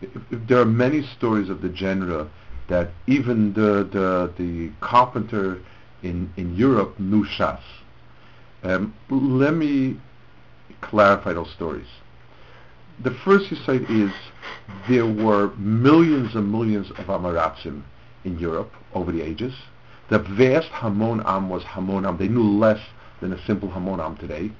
[0.00, 2.28] If, if there are many stories of the genre
[2.68, 5.60] that even the the, the carpenter
[6.02, 7.60] in in Europe knew Shas.
[8.62, 10.00] Um, let me
[10.80, 11.86] clarify those stories.
[13.02, 14.10] The first insight is
[14.88, 17.82] there were millions and millions of Amaratzim
[18.24, 19.54] in Europe over the ages.
[20.08, 22.18] The vast Hamon Am was Hamon Am.
[22.18, 22.80] They knew less
[23.20, 24.52] than a simple Hamon Am today.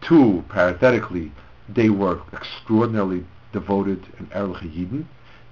[0.00, 1.32] Two, parenthetically,
[1.68, 5.04] they were extraordinarily devoted and Erlich Yidden.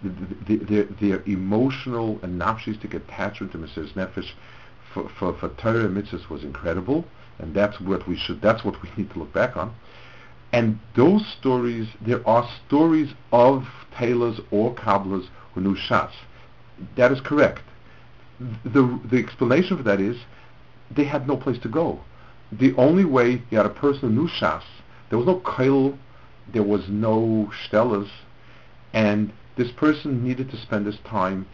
[0.03, 0.11] The,
[0.47, 4.33] the, their, their emotional and nafshistic attachment to Mesiris Nefesh
[4.93, 7.05] for, for, for Torah and mitzvahs was incredible,
[7.39, 9.75] and that's what we should, that's what we need to look back on.
[10.53, 16.13] And those stories, there are stories of tailors or cobblers who knew Shas.
[16.97, 17.63] That is correct.
[18.65, 20.17] The, the explanation for that is
[20.91, 22.01] they had no place to go.
[22.51, 24.63] The only way you had a person who knew Shas,
[25.09, 25.99] there was no kail,
[26.53, 28.11] there was no stellas,
[28.93, 31.47] and this person needed to spend his time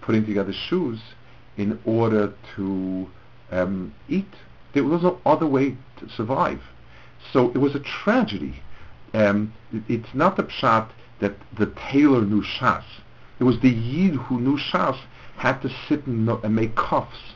[0.00, 1.00] putting together shoes
[1.56, 3.08] in order to
[3.50, 4.32] um, eat.
[4.74, 6.60] There was no other way to survive.
[7.32, 8.62] So it was a tragedy.
[9.12, 12.84] Um, it, it's not the pshat that the tailor knew Shas.
[13.40, 14.98] It was the Yid who knew Shas
[15.38, 17.34] had to sit and, and make cuffs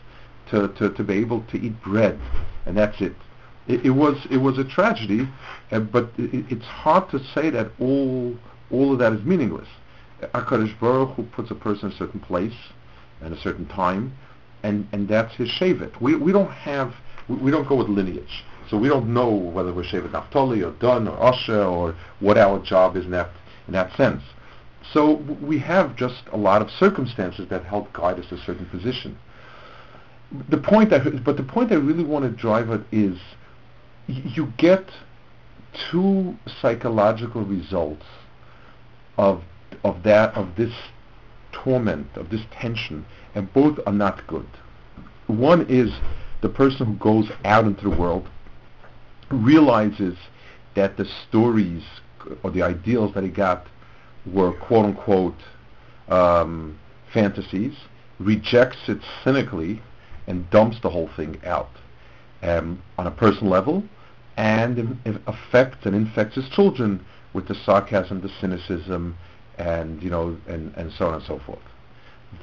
[0.51, 2.19] to, to, to be able to eat bread,
[2.67, 3.15] and that's it.
[3.69, 5.29] It, it was it was a tragedy,
[5.71, 8.37] uh, but it, it's hard to say that all
[8.71, 9.69] all of that is meaningless.
[10.21, 12.57] Hakadosh Baruch Hu puts a person in a certain place
[13.21, 14.13] and a certain time,
[14.65, 16.01] and and that's his shevet.
[16.01, 16.95] We we don't have
[17.29, 20.73] we, we don't go with lineage, so we don't know whether we're shevet Naphtali or
[20.73, 23.31] Dan or Asher or what our job is in that
[23.69, 24.23] in that sense.
[24.93, 28.67] So we have just a lot of circumstances that help guide us to a certain
[28.67, 29.19] position.
[30.49, 33.19] The point, I, but the point I really want to drive at is,
[34.07, 34.91] you get
[35.91, 38.05] two psychological results
[39.17, 39.43] of
[39.85, 40.73] of that of this
[41.53, 44.49] torment of this tension, and both are not good.
[45.27, 45.93] One is
[46.41, 48.29] the person who goes out into the world
[49.31, 50.17] realizes
[50.75, 51.83] that the stories
[52.43, 53.67] or the ideals that he got
[54.27, 55.43] were quote unquote
[56.09, 56.79] um,
[57.13, 57.75] fantasies,
[58.19, 59.83] rejects it cynically,
[60.27, 61.71] and dumps the whole thing out
[62.43, 63.83] um, on a personal level,
[64.37, 69.17] and affects and infects his children with the sarcasm, the cynicism,
[69.59, 71.59] and you know, and, and so on and so forth.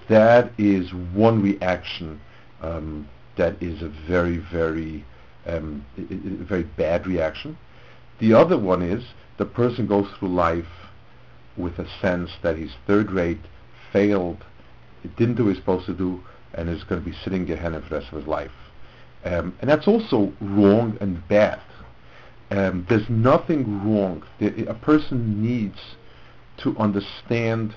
[0.07, 2.19] That is one reaction
[2.61, 5.05] um, that is a very, very,
[5.47, 7.57] um, very bad reaction.
[8.19, 9.03] The other one is
[9.37, 10.65] the person goes through life
[11.59, 13.41] with a sense that he's third rate,
[13.91, 14.45] failed,
[15.17, 17.89] didn't do what he's supposed to do, and is going to be sitting Gehenna for
[17.89, 18.51] the rest of his life.
[19.25, 21.61] Um, and that's also wrong and bad.
[22.51, 24.23] Um, there's nothing wrong.
[24.39, 25.79] a person needs
[26.57, 27.75] to understand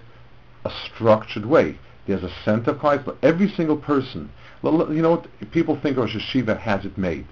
[0.64, 1.78] a structured way.
[2.06, 4.30] There's a center class, every single person,
[4.62, 7.26] you know what, people think Rosh Hashiva has it made.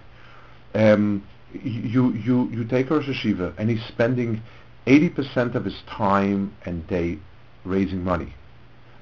[0.74, 4.42] Um, you, you, you take Rosh Hashiva and he's spending
[4.86, 7.18] 80% of his time and day
[7.64, 8.34] raising money.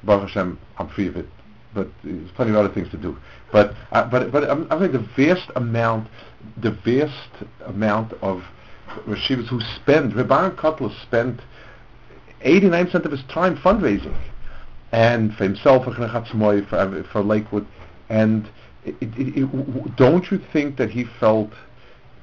[0.02, 1.26] Baruch Hashem, I'm free of it,
[1.74, 3.16] but there's plenty of other things to do.
[3.52, 6.08] But, uh, but, but I think the vast amount,
[6.56, 8.42] the vast amount of
[9.06, 11.40] Rosh Hashivas who spend, Rabbi Kotler spent
[12.44, 14.16] 89% of his time fundraising,
[14.92, 17.66] and for himself, for, for, for Lakewood,
[18.08, 18.48] and
[18.84, 21.50] it, it, it, don't you think that he felt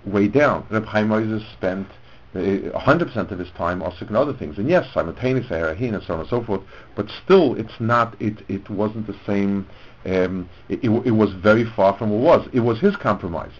[0.06, 0.66] way down?
[0.70, 1.88] Reb Chaim Moses spent
[2.36, 6.14] 100% uh, of his time also in other things, and yes, simultaneously, Harahin and so
[6.16, 6.62] on and so forth,
[6.96, 9.68] but still, it's not, it, it wasn't the same,
[10.06, 12.50] um, it, it, was very far from what it was.
[12.54, 13.54] It was his compromise.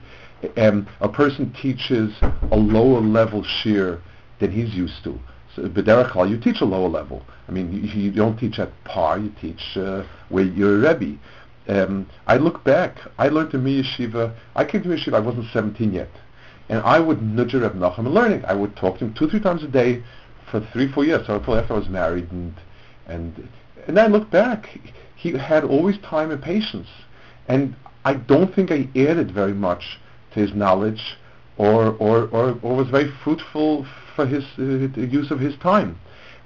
[0.58, 2.14] Um, a person teaches
[2.52, 4.02] a lower level shiur
[4.40, 5.18] than he's used to.
[5.56, 7.26] So, B'derech you teach a lower level.
[7.48, 11.18] I mean, you, you don't teach at par, you teach uh, where you're a Rebbe.
[11.68, 15.20] Um, I look back, I learned in Mir Yeshiva, I came to Mir Yeshiva, I
[15.20, 16.10] wasn't 17 yet.
[16.70, 18.46] And I would nudge Reb Nachum in learning.
[18.46, 20.04] I would talk to him two, three times a day
[20.50, 22.32] for three, four years, so until after I was married.
[22.32, 22.54] And,
[23.08, 23.48] and,
[23.88, 24.80] and I look back,
[25.16, 26.88] he had always time and patience.
[27.48, 30.00] And I don't think I added very much
[30.34, 31.18] to his knowledge
[31.58, 36.00] or, or, or, or was very fruitful for his uh, use of his time.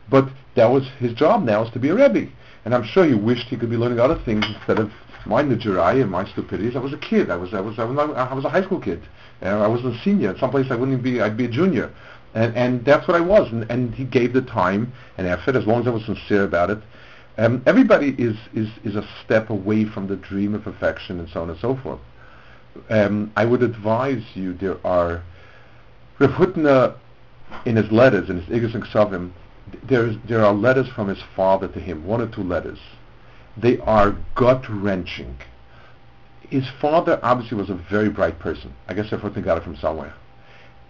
[0.09, 2.29] But that was his job now is to be a Rebbe.
[2.65, 4.91] And I'm sure he wished he could be learning other things instead of
[5.25, 6.75] my Nigeria and my stupidities.
[6.75, 7.29] I was a kid.
[7.29, 9.01] I was I was I was, I was a high school kid.
[9.41, 10.31] And I was a senior.
[10.31, 11.21] In some place I wouldn't be.
[11.21, 11.91] I'd be a junior.
[12.33, 13.51] And and that's what I was.
[13.51, 16.69] And, and he gave the time and effort as long as I was sincere about
[16.69, 16.79] it.
[17.39, 21.41] Um, everybody is, is, is a step away from the dream of perfection and so
[21.41, 22.01] on and so forth.
[22.89, 25.23] Um, I would advise you, there are,
[26.19, 26.95] Rav Hutner,
[27.65, 29.31] in his letters, in his Igros and Ksavim,
[29.83, 32.79] there, there are letters from his father to him, one or two letters.
[33.55, 35.37] They are gut-wrenching.
[36.49, 38.73] His father obviously was a very bright person.
[38.87, 40.13] I guess everything got it from somewhere.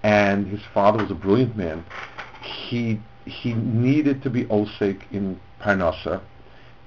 [0.04, 1.86] And his father was a brilliant man.
[2.41, 6.22] He, he needed to be osik in Parnassa,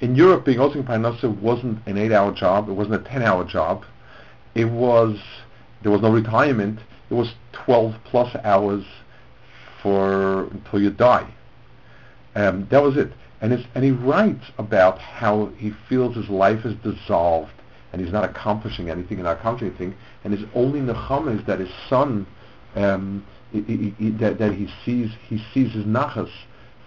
[0.02, 2.68] in Europe, being Osing Parnassa wasn't an eight-hour job.
[2.68, 3.84] It wasn't a ten-hour job.
[4.52, 5.16] It was
[5.82, 6.80] there was no retirement.
[7.08, 8.84] It was 12 plus hours
[9.80, 11.32] for until you die.
[12.34, 13.12] Um, that was it.
[13.40, 17.52] And, and he writes about how he feels his life is dissolved
[17.92, 19.94] and he's not accomplishing anything and not accomplishing anything.
[20.24, 22.26] And his only nechama is that his son,
[22.74, 26.30] um, he, he, that, that he sees he sees his nachas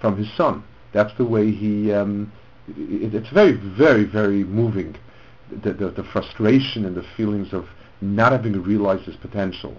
[0.02, 0.64] from his son.
[0.94, 2.32] That's the way he um,
[2.68, 4.96] it, it's very, very, very moving,
[5.64, 7.68] the, the, the, frustration and the feelings of
[8.02, 9.76] not having realized his potential.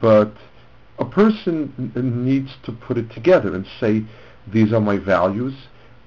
[0.00, 0.32] But
[0.98, 1.92] a person
[2.24, 4.04] needs to put it together and say,
[4.46, 5.54] these are my values.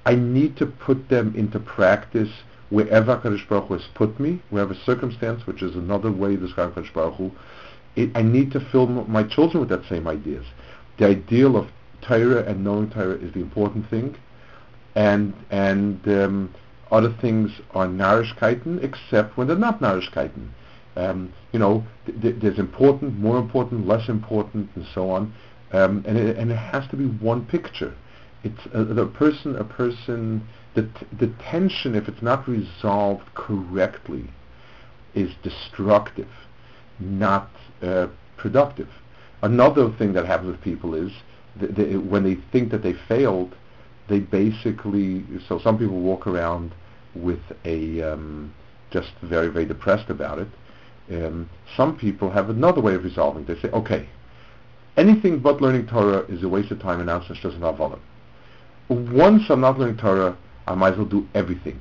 [0.04, 2.30] I need to put them into practice
[2.72, 6.74] wherever HaKadosh Baruch Hu has put me, wherever circumstance, which is another way to describe
[6.74, 7.30] HaKadosh Baruch Hu.
[7.94, 10.46] It, I need to fill my children with that same ideas.
[10.98, 11.68] The ideal of
[12.00, 14.16] Torah and knowing Torah is the important thing
[14.94, 16.54] and and um,
[16.90, 20.48] other things are Narishkeiten except when they're not Narishkeiten.
[20.94, 25.32] Um, you know, th- th- there's important, more important, less important, and so on,
[25.72, 27.94] um, and, it, and it has to be one picture.
[28.44, 30.46] It's a, a person, a person.
[30.74, 34.30] The t- the tension, if it's not resolved correctly,
[35.14, 36.30] is destructive,
[36.98, 37.50] not
[37.82, 38.88] uh, productive.
[39.42, 41.12] Another thing that happens with people is
[41.60, 43.54] th- when they think that they failed,
[44.08, 46.74] they basically so some people walk around
[47.14, 48.52] with a um,
[48.90, 50.48] just very very depressed about it.
[51.10, 53.44] Um, some people have another way of resolving.
[53.44, 54.08] They say, okay,
[54.96, 57.80] anything but learning Torah is a waste of time and answers doesn't have
[58.88, 61.80] Once I'm not learning Torah, I might as well do everything.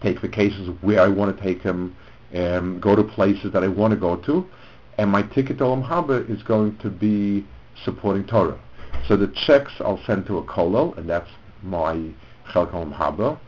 [0.00, 1.96] Take vacations where I want to take them,
[2.34, 4.46] um, go to places that I want to go to,
[4.98, 7.46] and my ticket to Olam Haba is going to be
[7.84, 8.58] supporting Torah.
[9.08, 11.30] So the checks I'll send to a kollel, and that's
[11.62, 12.10] my
[12.52, 13.38] Chelkom Haba,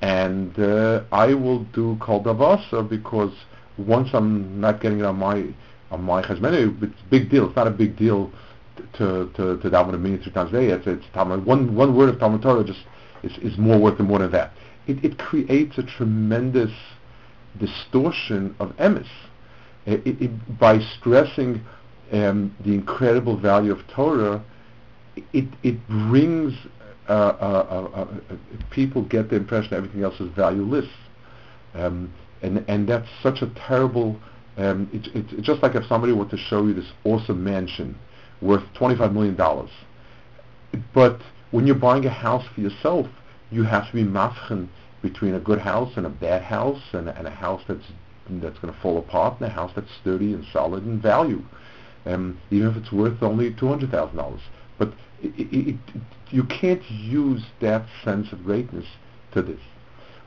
[0.00, 3.32] and uh, I will do Kol Davasa because
[3.76, 5.46] once I'm not getting it on my
[5.90, 7.46] on my chesmenu, it's a big deal.
[7.46, 8.30] It's not a big deal
[8.94, 10.66] to to to daven a minute three times a day.
[10.68, 11.44] It's it's Talmud.
[11.44, 12.84] One one word of Talmud Torah just
[13.22, 14.52] is, is more worth than more than that.
[14.86, 16.72] It it creates a tremendous
[17.58, 19.08] distortion of emes.
[19.86, 21.60] It, it, by stressing
[22.12, 24.42] um, the incredible value of Torah,
[25.32, 26.54] it it brings
[27.08, 28.36] uh, uh, uh,
[28.70, 30.88] people get the impression everything else is valueless,
[31.74, 34.18] um, and and that's such a terrible.
[34.56, 37.98] Um, it's it, just like if somebody were to show you this awesome mansion
[38.40, 39.70] worth twenty-five million dollars,
[40.92, 41.20] but
[41.50, 43.06] when you're buying a house for yourself,
[43.50, 44.68] you have to be mafchen
[45.02, 47.84] between a good house and a bad house, and, and a house that's
[48.28, 51.42] that's going to fall apart, and a house that's sturdy and solid in value,
[52.06, 54.40] um, even if it's worth only two hundred thousand dollars.
[54.78, 54.92] But
[55.22, 55.76] it, it, it,
[56.30, 58.86] you can't use that sense of greatness
[59.32, 59.60] to this.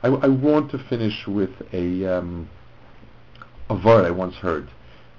[0.02, 2.48] I, I want to finish with a um,
[3.68, 4.68] a word I once heard.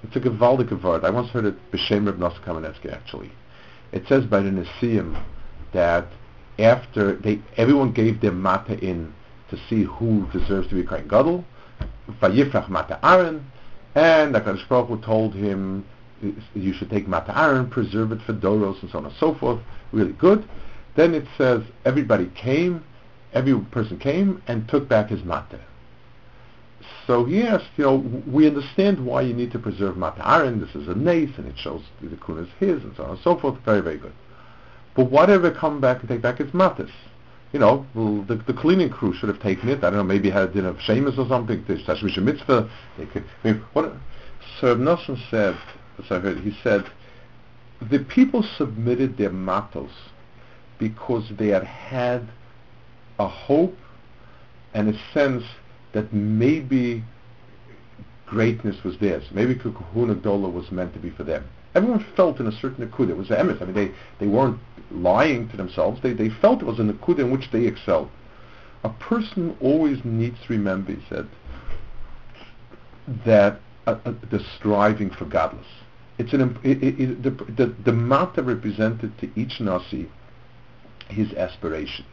[0.02, 1.04] It's a gewaldige word.
[1.04, 3.30] I once heard it b'shem Reb Nosson Kamenetsky actually.
[3.92, 5.22] It says by the Nesiim
[5.72, 6.06] that
[6.58, 9.12] after they everyone gave their mata in
[9.50, 11.44] to see who deserves to be Kohen Gadol,
[12.20, 13.50] Vayifrach mata Aaron,
[13.94, 15.84] and HaKadosh Baruch Hu told him
[16.54, 19.60] you should take mata Aaron, preserve it for Doros, and so on and so forth.
[19.92, 20.48] Really good.
[20.96, 22.84] Then it says everybody came,
[23.32, 25.60] every person came and took back his mata.
[27.06, 30.60] So he asked, you know, we understand why you need to preserve Aaron.
[30.60, 33.18] This is a nace, and it shows the kun is his, and so on and
[33.22, 33.58] so forth.
[33.64, 34.12] Very, very good.
[34.94, 36.90] But whatever come back and take back its matis.
[37.52, 39.78] You know, the, the cleaning crew should have taken it.
[39.78, 41.64] I don't know, maybe had a dinner of Seamus or something.
[41.66, 42.70] There's Tashmish Mitzvah.
[42.96, 43.92] They could, I mean, what,
[44.60, 45.58] Sir Nosson said,
[45.98, 46.84] as I heard, he said,
[47.90, 49.90] the people submitted their matos
[50.78, 52.28] because they had had
[53.18, 53.76] a hope
[54.72, 55.42] and a sense
[55.92, 57.04] that maybe
[58.26, 59.24] greatness was theirs.
[59.32, 61.44] Maybe Kahuna Dola was meant to be for them.
[61.74, 63.10] Everyone felt in a certain akud.
[63.10, 63.60] It was emes.
[63.60, 64.58] I mean, they, they weren't
[64.90, 66.00] lying to themselves.
[66.02, 68.10] They, they felt it was an akud in which they excelled.
[68.82, 71.28] A person always needs to remember, he said,
[73.26, 75.64] that uh, uh, the striving for gadlus.
[76.18, 80.08] It's an it, it, the the, the represented to each nasi
[81.08, 82.04] his aspiration,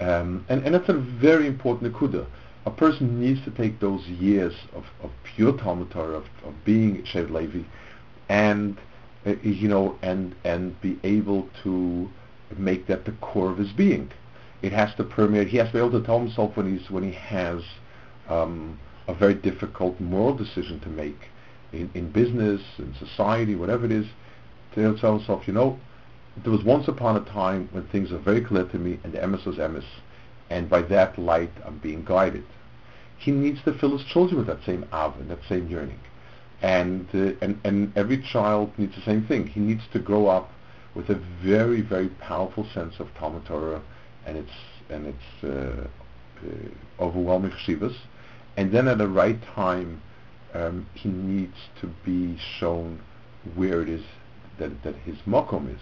[0.00, 2.26] um, and and that's a very important akuda.
[2.66, 7.02] A person needs to take those years of, of pure Talmud Torah, of, of being
[7.04, 7.62] Shevet Levi,
[8.28, 8.76] and
[9.24, 12.10] uh, you know, and and be able to
[12.56, 14.10] make that the core of his being.
[14.62, 15.48] It has to permeate.
[15.48, 17.62] He has to be able to tell himself when he's when he has
[18.28, 21.28] um, a very difficult moral decision to make
[21.72, 24.06] in, in business, in society, whatever it is,
[24.74, 25.78] to tell himself, you know,
[26.42, 29.18] there was once upon a time when things were very clear to me, and the
[29.18, 29.84] emes was emes,
[30.50, 32.44] and by that light I'm being guided.
[33.18, 36.00] He needs to fill his children with that same av and that same yearning
[36.62, 39.46] and uh, and and every child needs the same thing.
[39.46, 40.52] He needs to grow up
[40.94, 43.82] with a very very powerful sense of Talmud Torah
[44.24, 44.50] and its
[44.88, 45.86] and its uh,
[46.44, 47.96] uh, overwhelming chivas,
[48.56, 50.00] and then at the right time,
[50.54, 53.00] um, he needs to be shown
[53.54, 54.04] where it is
[54.58, 55.80] that that his mokom is,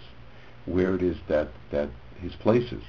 [0.65, 1.89] where it is that that
[2.21, 2.83] his place is.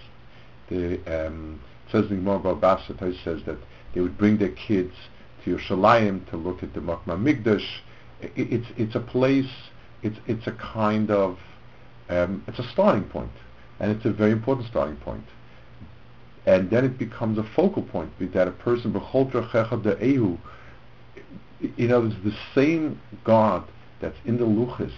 [0.69, 1.61] The um,
[1.93, 2.83] says the Gemara
[3.23, 3.59] says that
[3.97, 4.93] they would bring their kids
[5.43, 7.67] to Yerushalayim to look at the Makma Migdash.
[8.21, 9.51] it's it's a place.
[10.03, 11.39] It's it's a kind of
[12.11, 13.33] um, it's a starting point,
[13.81, 15.25] and it's a very important starting point.
[16.45, 18.93] And then it becomes a focal point that a person.
[18.93, 19.01] You
[21.89, 23.67] know, it's the same God
[24.03, 24.93] that's in the luchis,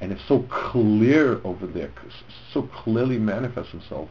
[0.00, 1.90] and it's so clear over there,
[2.54, 4.08] so clearly manifests Himself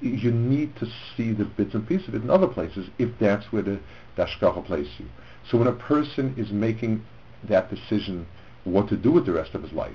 [0.00, 3.52] you need to see the bits and pieces of it in other places if that's
[3.52, 3.80] where the,
[4.16, 5.06] the Hashgacha places you.
[5.48, 7.04] So when a person is making
[7.48, 8.26] that decision
[8.64, 9.92] what to do with the rest of his life,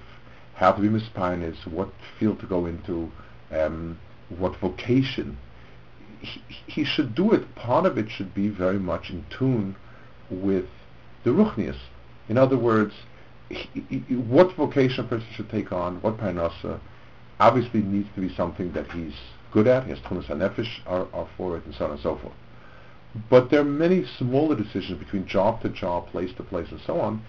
[0.55, 3.11] how to be misparnes, what field to go into,
[3.51, 3.99] um,
[4.29, 5.37] what vocation,
[6.19, 7.55] he, he, should do it.
[7.55, 9.75] Part of it should be very much in tune
[10.29, 10.65] with
[11.23, 11.77] the Ruchnias.
[12.29, 12.93] In other words,
[13.49, 16.79] he, he, what vocation a person should take on, what parnasa,
[17.39, 19.13] obviously needs to be something that he's
[19.55, 22.35] good at, his tunas hanefesh are, are for it, and so on and so forth.
[23.29, 26.99] But there are many smaller decisions between job to job, place to place, and so
[26.99, 27.23] on,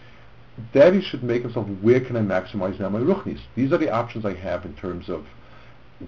[0.74, 3.38] that he should make himself, where can I maximize now my ruchnis?
[3.54, 5.24] These are the options I have in terms of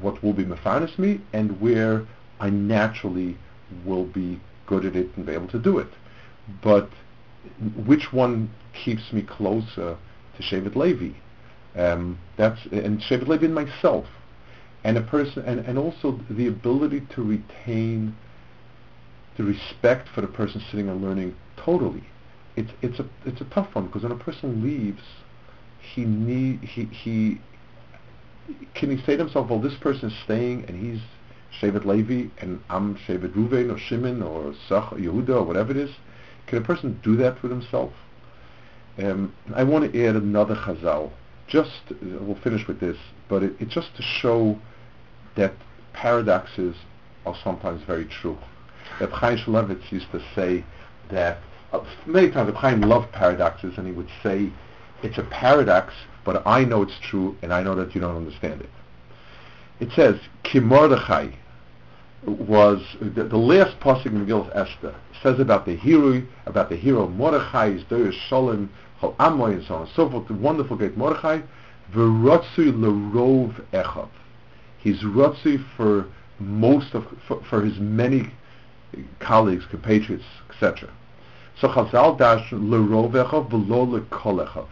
[0.00, 2.04] what will be mefanis me, and where
[2.40, 3.38] I naturally
[3.86, 5.92] will be good at it and be able to do it.
[6.64, 6.90] But
[7.86, 9.96] which one keeps me closer
[10.36, 11.16] to Shevet Levi?
[11.76, 14.06] Um, that's and Shevet Levi and myself
[14.85, 18.16] and a person and, and also the ability to retain
[19.37, 22.05] the respect for the person sitting and learning totally.
[22.57, 25.03] It's it's a it's a tough one because when a person leaves
[25.95, 27.41] he need he he
[28.74, 31.01] can he say to himself well this person is staying and he's
[31.61, 35.91] Shevet Levi and I'm Shevet Ruven or Shimon or Sach Yehuda or whatever it is
[36.49, 37.93] can a person do that with himself?
[38.99, 41.12] Um, I want to add another chazal
[41.49, 42.96] just we'll finish with this
[43.28, 44.59] but it, it's just to show
[45.36, 45.53] that
[45.92, 46.76] paradoxes
[47.26, 48.38] are sometimes very true.
[49.01, 50.64] Reb Chaim Shmulevitz used to say
[51.11, 51.38] that
[51.72, 54.51] uh, many times Reb Chaim loved paradoxes, and he would say,
[55.03, 55.92] "It's a paradox,
[56.24, 58.70] but I know it's true, and I know that you don't understand it."
[59.80, 61.30] It says, "Ki Mordechai
[62.24, 67.09] was the, the last pasuk in Megillah Esther says about the hero, about the hero
[67.09, 68.70] Mordechai, is Doyer Shalom,
[69.01, 70.28] Chol and so on and so forth.
[70.28, 71.40] The wonderful great Mordechai,
[71.92, 74.09] v'rotzui lerov echav
[74.78, 76.07] he's rotzi for
[76.38, 78.30] most of for, for, his many
[79.18, 80.90] colleagues, compatriots, etc.
[81.61, 84.68] So Chazal dash lerovechav v'lo lekolechav.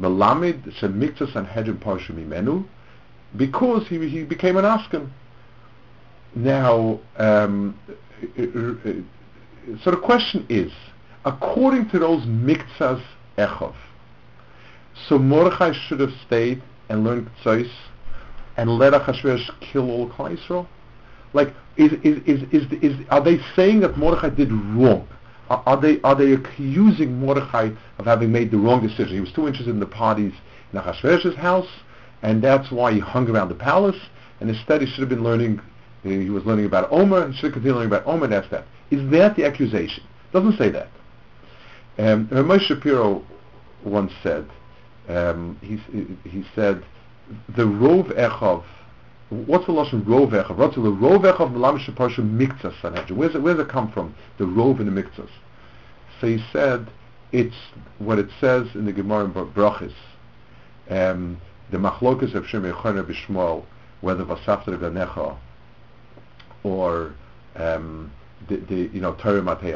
[0.00, 2.66] Melamid shemiktas Sanhedrin parshu mimenu,
[3.36, 5.10] because he he became an asken.
[6.34, 7.78] Now, um,
[9.82, 10.72] so the question is,
[11.24, 13.02] according to those miktsas
[13.38, 13.74] echov,
[15.08, 17.70] so Mordechai should have stayed and learned tzais
[18.56, 20.66] and let Achashverosh kill all Klal
[21.32, 25.08] Like, is, is, is, is, is, are they saying that Mordechai did wrong?
[25.52, 29.14] are, are they are they accusing Mordechai of having made the wrong decision?
[29.14, 30.32] He was too interested in the parties
[30.72, 31.68] in Achashverosh's house,
[32.22, 34.00] and that's why he hung around the palace.
[34.40, 35.60] And instead, he should have been learning.
[36.02, 38.24] He was learning about Omer, and should have continued learning about Omer.
[38.24, 38.64] and That's that.
[38.90, 40.02] Is that the accusation?
[40.32, 40.88] Doesn't say that.
[41.98, 43.22] Um, Moshe Shapiro
[43.84, 44.48] once said,
[45.08, 45.78] um, he,
[46.28, 46.84] he said,
[47.56, 48.64] the Rov Echov,
[49.30, 50.56] what's the lashon Rov Echov?
[50.56, 53.16] What's the Rov Echov Melam Sheparsha Miktzas Sanhedrin?
[53.16, 54.14] Where's it, where's it come from?
[54.38, 55.30] The Rov and the Miktzas.
[56.20, 56.88] So he said,
[57.32, 57.56] it's
[57.98, 59.94] what it says in the Gemara in Brachis,
[60.90, 61.40] um,
[61.70, 63.64] the Machlokas of Shem Yechon Bishmol,
[64.00, 65.36] whether V'asafta Deganecha
[66.62, 67.14] or
[67.56, 68.12] um,
[68.48, 69.74] the, the you know Torah Matei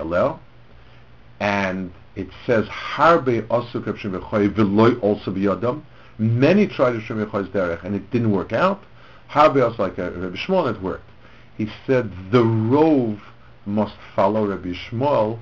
[1.41, 5.82] and it says Harbe Osuk V'loy also biyadam.
[6.18, 8.82] Many tried to Shem Yechoy's derech and it didn't work out.
[9.30, 11.11] Harbe also like a Rabbi Yishmael it worked.
[11.59, 13.20] He said the rove
[13.66, 15.39] must follow Rabbi Yishmael,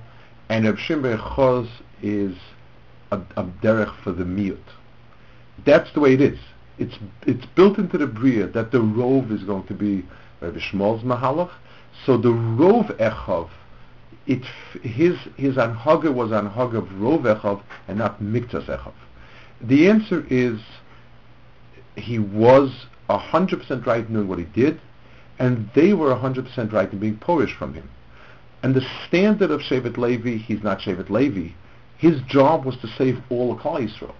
[0.49, 1.68] and Rabbi Shimon
[2.03, 2.36] is
[3.11, 4.59] a, a derech for the miut.
[5.64, 6.38] That's the way it is.
[6.78, 10.05] It's it's built into the bria that the rove is going to be
[10.40, 11.53] Rabbi Yishmael's mahalach.
[12.05, 13.49] So the rove echav
[14.27, 14.45] it
[14.83, 18.93] his his anhaga was anhaga of rov echav and not miktas echav.
[19.61, 20.61] The answer is
[21.97, 24.81] he was hundred percent right in doing what he did,
[25.39, 27.89] and they were hundred percent right in being poresh from him.
[28.62, 31.53] And the standard of Shevet Levi, he's not Shevet Levi.
[31.99, 34.14] His job was to save all of Klal Yisrael,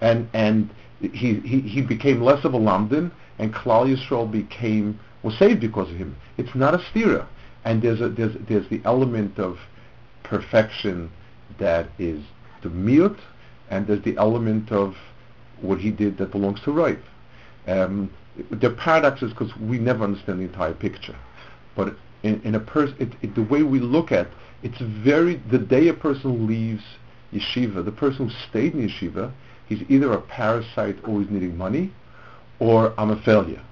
[0.00, 0.70] and and
[1.00, 5.90] he, he he became less of a lamdin, and Klal Yisrael became was saved because
[5.90, 6.16] of him.
[6.36, 7.26] It's not a stira
[7.64, 9.58] and there's a, there's there's the element of
[10.22, 11.10] perfection
[11.58, 12.22] that is
[12.62, 13.18] the miut,
[13.70, 14.96] and there's the element of
[15.60, 16.98] what he did that belongs to right.
[17.66, 18.10] Um,
[18.50, 21.16] the paradox is because we never understand the entire picture,
[21.76, 24.28] but in, in a person, the way we look at
[24.62, 26.82] it's very the day a person leaves
[27.32, 29.32] yeshiva, the person who stayed in yeshiva,
[29.66, 31.92] he's either a parasite always needing money,
[32.58, 33.62] or I'm a failure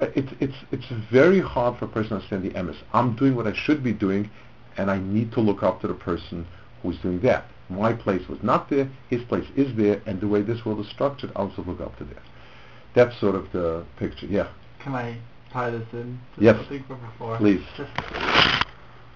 [0.00, 2.76] it's it's it's very hard for a person to understand the emes.
[2.92, 4.30] I'm doing what I should be doing,
[4.76, 6.46] and I need to look up to the person
[6.82, 7.44] who's doing that.
[7.68, 8.90] My place was not there.
[9.08, 11.96] His place is there, and the way this world is structured, I also look up
[11.98, 12.22] to that.
[12.94, 14.26] That's sort of the picture.
[14.26, 14.48] Yeah.
[14.80, 15.18] Can I
[15.52, 16.18] tie this in?
[16.36, 16.56] To yes.
[16.56, 17.36] Something from before?
[17.36, 17.62] Please.
[17.76, 17.92] Just,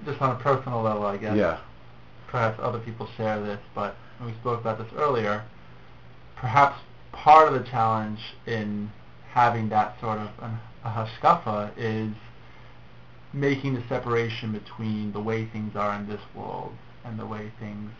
[0.04, 1.36] just on a personal level, I guess.
[1.36, 1.58] Yeah.
[2.28, 5.44] Perhaps other people share this, but we spoke about this earlier.
[6.36, 6.80] Perhaps
[7.12, 8.90] part of the challenge in
[9.30, 12.12] having that sort of an a hashkafa is
[13.32, 16.72] making the separation between the way things are in this world
[17.04, 17.90] and the way things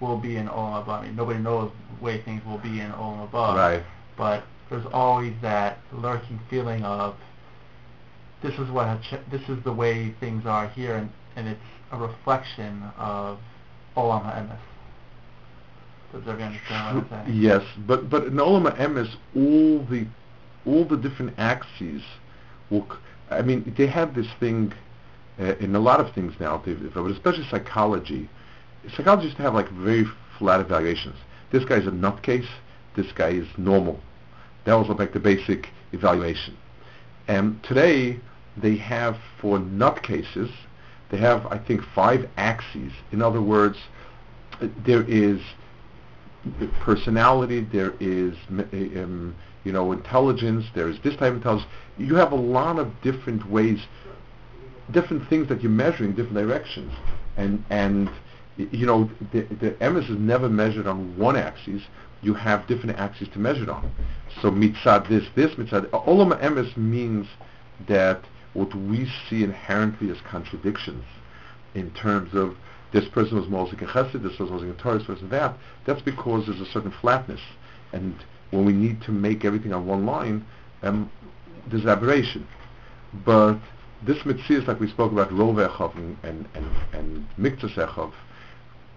[0.00, 1.00] will be in Olam Haba.
[1.00, 3.54] I mean, nobody knows the way things will be in Olam Haba.
[3.54, 3.82] Right.
[4.16, 7.14] But there's always that lurking feeling of
[8.42, 9.00] this is what
[9.30, 13.38] this is the way things are here, and, and it's a reflection of
[13.96, 14.58] Olam HaEmes.
[16.12, 17.42] Does everyone understand what I'm saying?
[17.42, 20.06] Yes, but but in Olam HaEmes, all the
[20.68, 22.02] all the different axes
[22.70, 22.86] will,
[23.30, 24.72] I mean, they have this thing
[25.40, 28.28] uh, in a lot of things now, but especially psychology.
[28.96, 30.04] To have like very
[30.38, 31.16] flat evaluations.
[31.50, 32.48] This guy's a nutcase.
[32.94, 34.00] This guy is normal.
[34.64, 36.56] That was like the basic evaluation.
[37.26, 38.20] And today
[38.56, 40.50] they have for nutcases,
[41.10, 42.92] they have I think five axes.
[43.12, 43.78] In other words,
[44.84, 45.40] there is
[46.80, 49.34] personality, there is um,
[49.64, 51.70] you know, intelligence, there is this type of intelligence.
[51.98, 53.80] You have a lot of different ways,
[54.90, 56.92] different things that you're measuring, different directions.
[57.36, 58.10] And, and
[58.56, 61.82] you know, the, the emes is never measured on one axis.
[62.22, 63.90] You have different axes to measure it on.
[64.42, 65.88] So mitzad this, this, mitzad.
[65.90, 67.26] Olam emes means
[67.86, 71.04] that what we see inherently as contradictions
[71.74, 72.56] in terms of
[72.92, 76.00] this person was Mosik and Chesed, this person was in Torah, this person that, that's
[76.02, 77.40] because there's a certain flatness.
[77.92, 78.16] And
[78.50, 80.44] when we need to make everything on one line,
[80.82, 81.10] um,
[81.70, 82.46] there's aberration.
[83.24, 83.58] But
[84.02, 88.12] this mitzvah, like we spoke about, Rov Echov and, and, and, and Miktas Echov,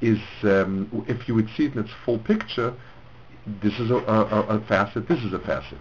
[0.02, 2.74] is, um, if you would see it in its full picture,
[3.62, 5.80] this is a, a, a facet, this is a facet.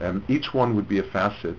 [0.00, 1.56] Um, each one would be a facet,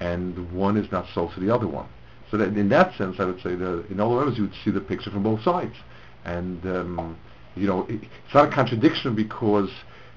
[0.00, 1.88] and one is not sold to the other one.
[2.30, 4.70] So that in that sense, I would say that in all ways you would see
[4.70, 5.76] the picture from both sides.
[6.24, 7.18] And, um,
[7.54, 9.70] you know, it, it's not a contradiction because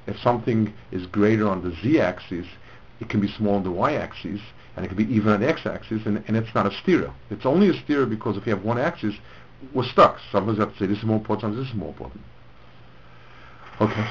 [0.08, 2.46] if something is greater on the z-axis,
[3.00, 4.40] it can be small on the y-axis,
[4.76, 7.14] and it can be even on the x-axis, and, and it's not a stira.
[7.30, 9.16] It's only a stira because if you have one axis,
[9.74, 10.18] we're stuck.
[10.32, 12.22] Sometimes you have to say this is more important, this is more important.
[13.82, 14.08] Okay.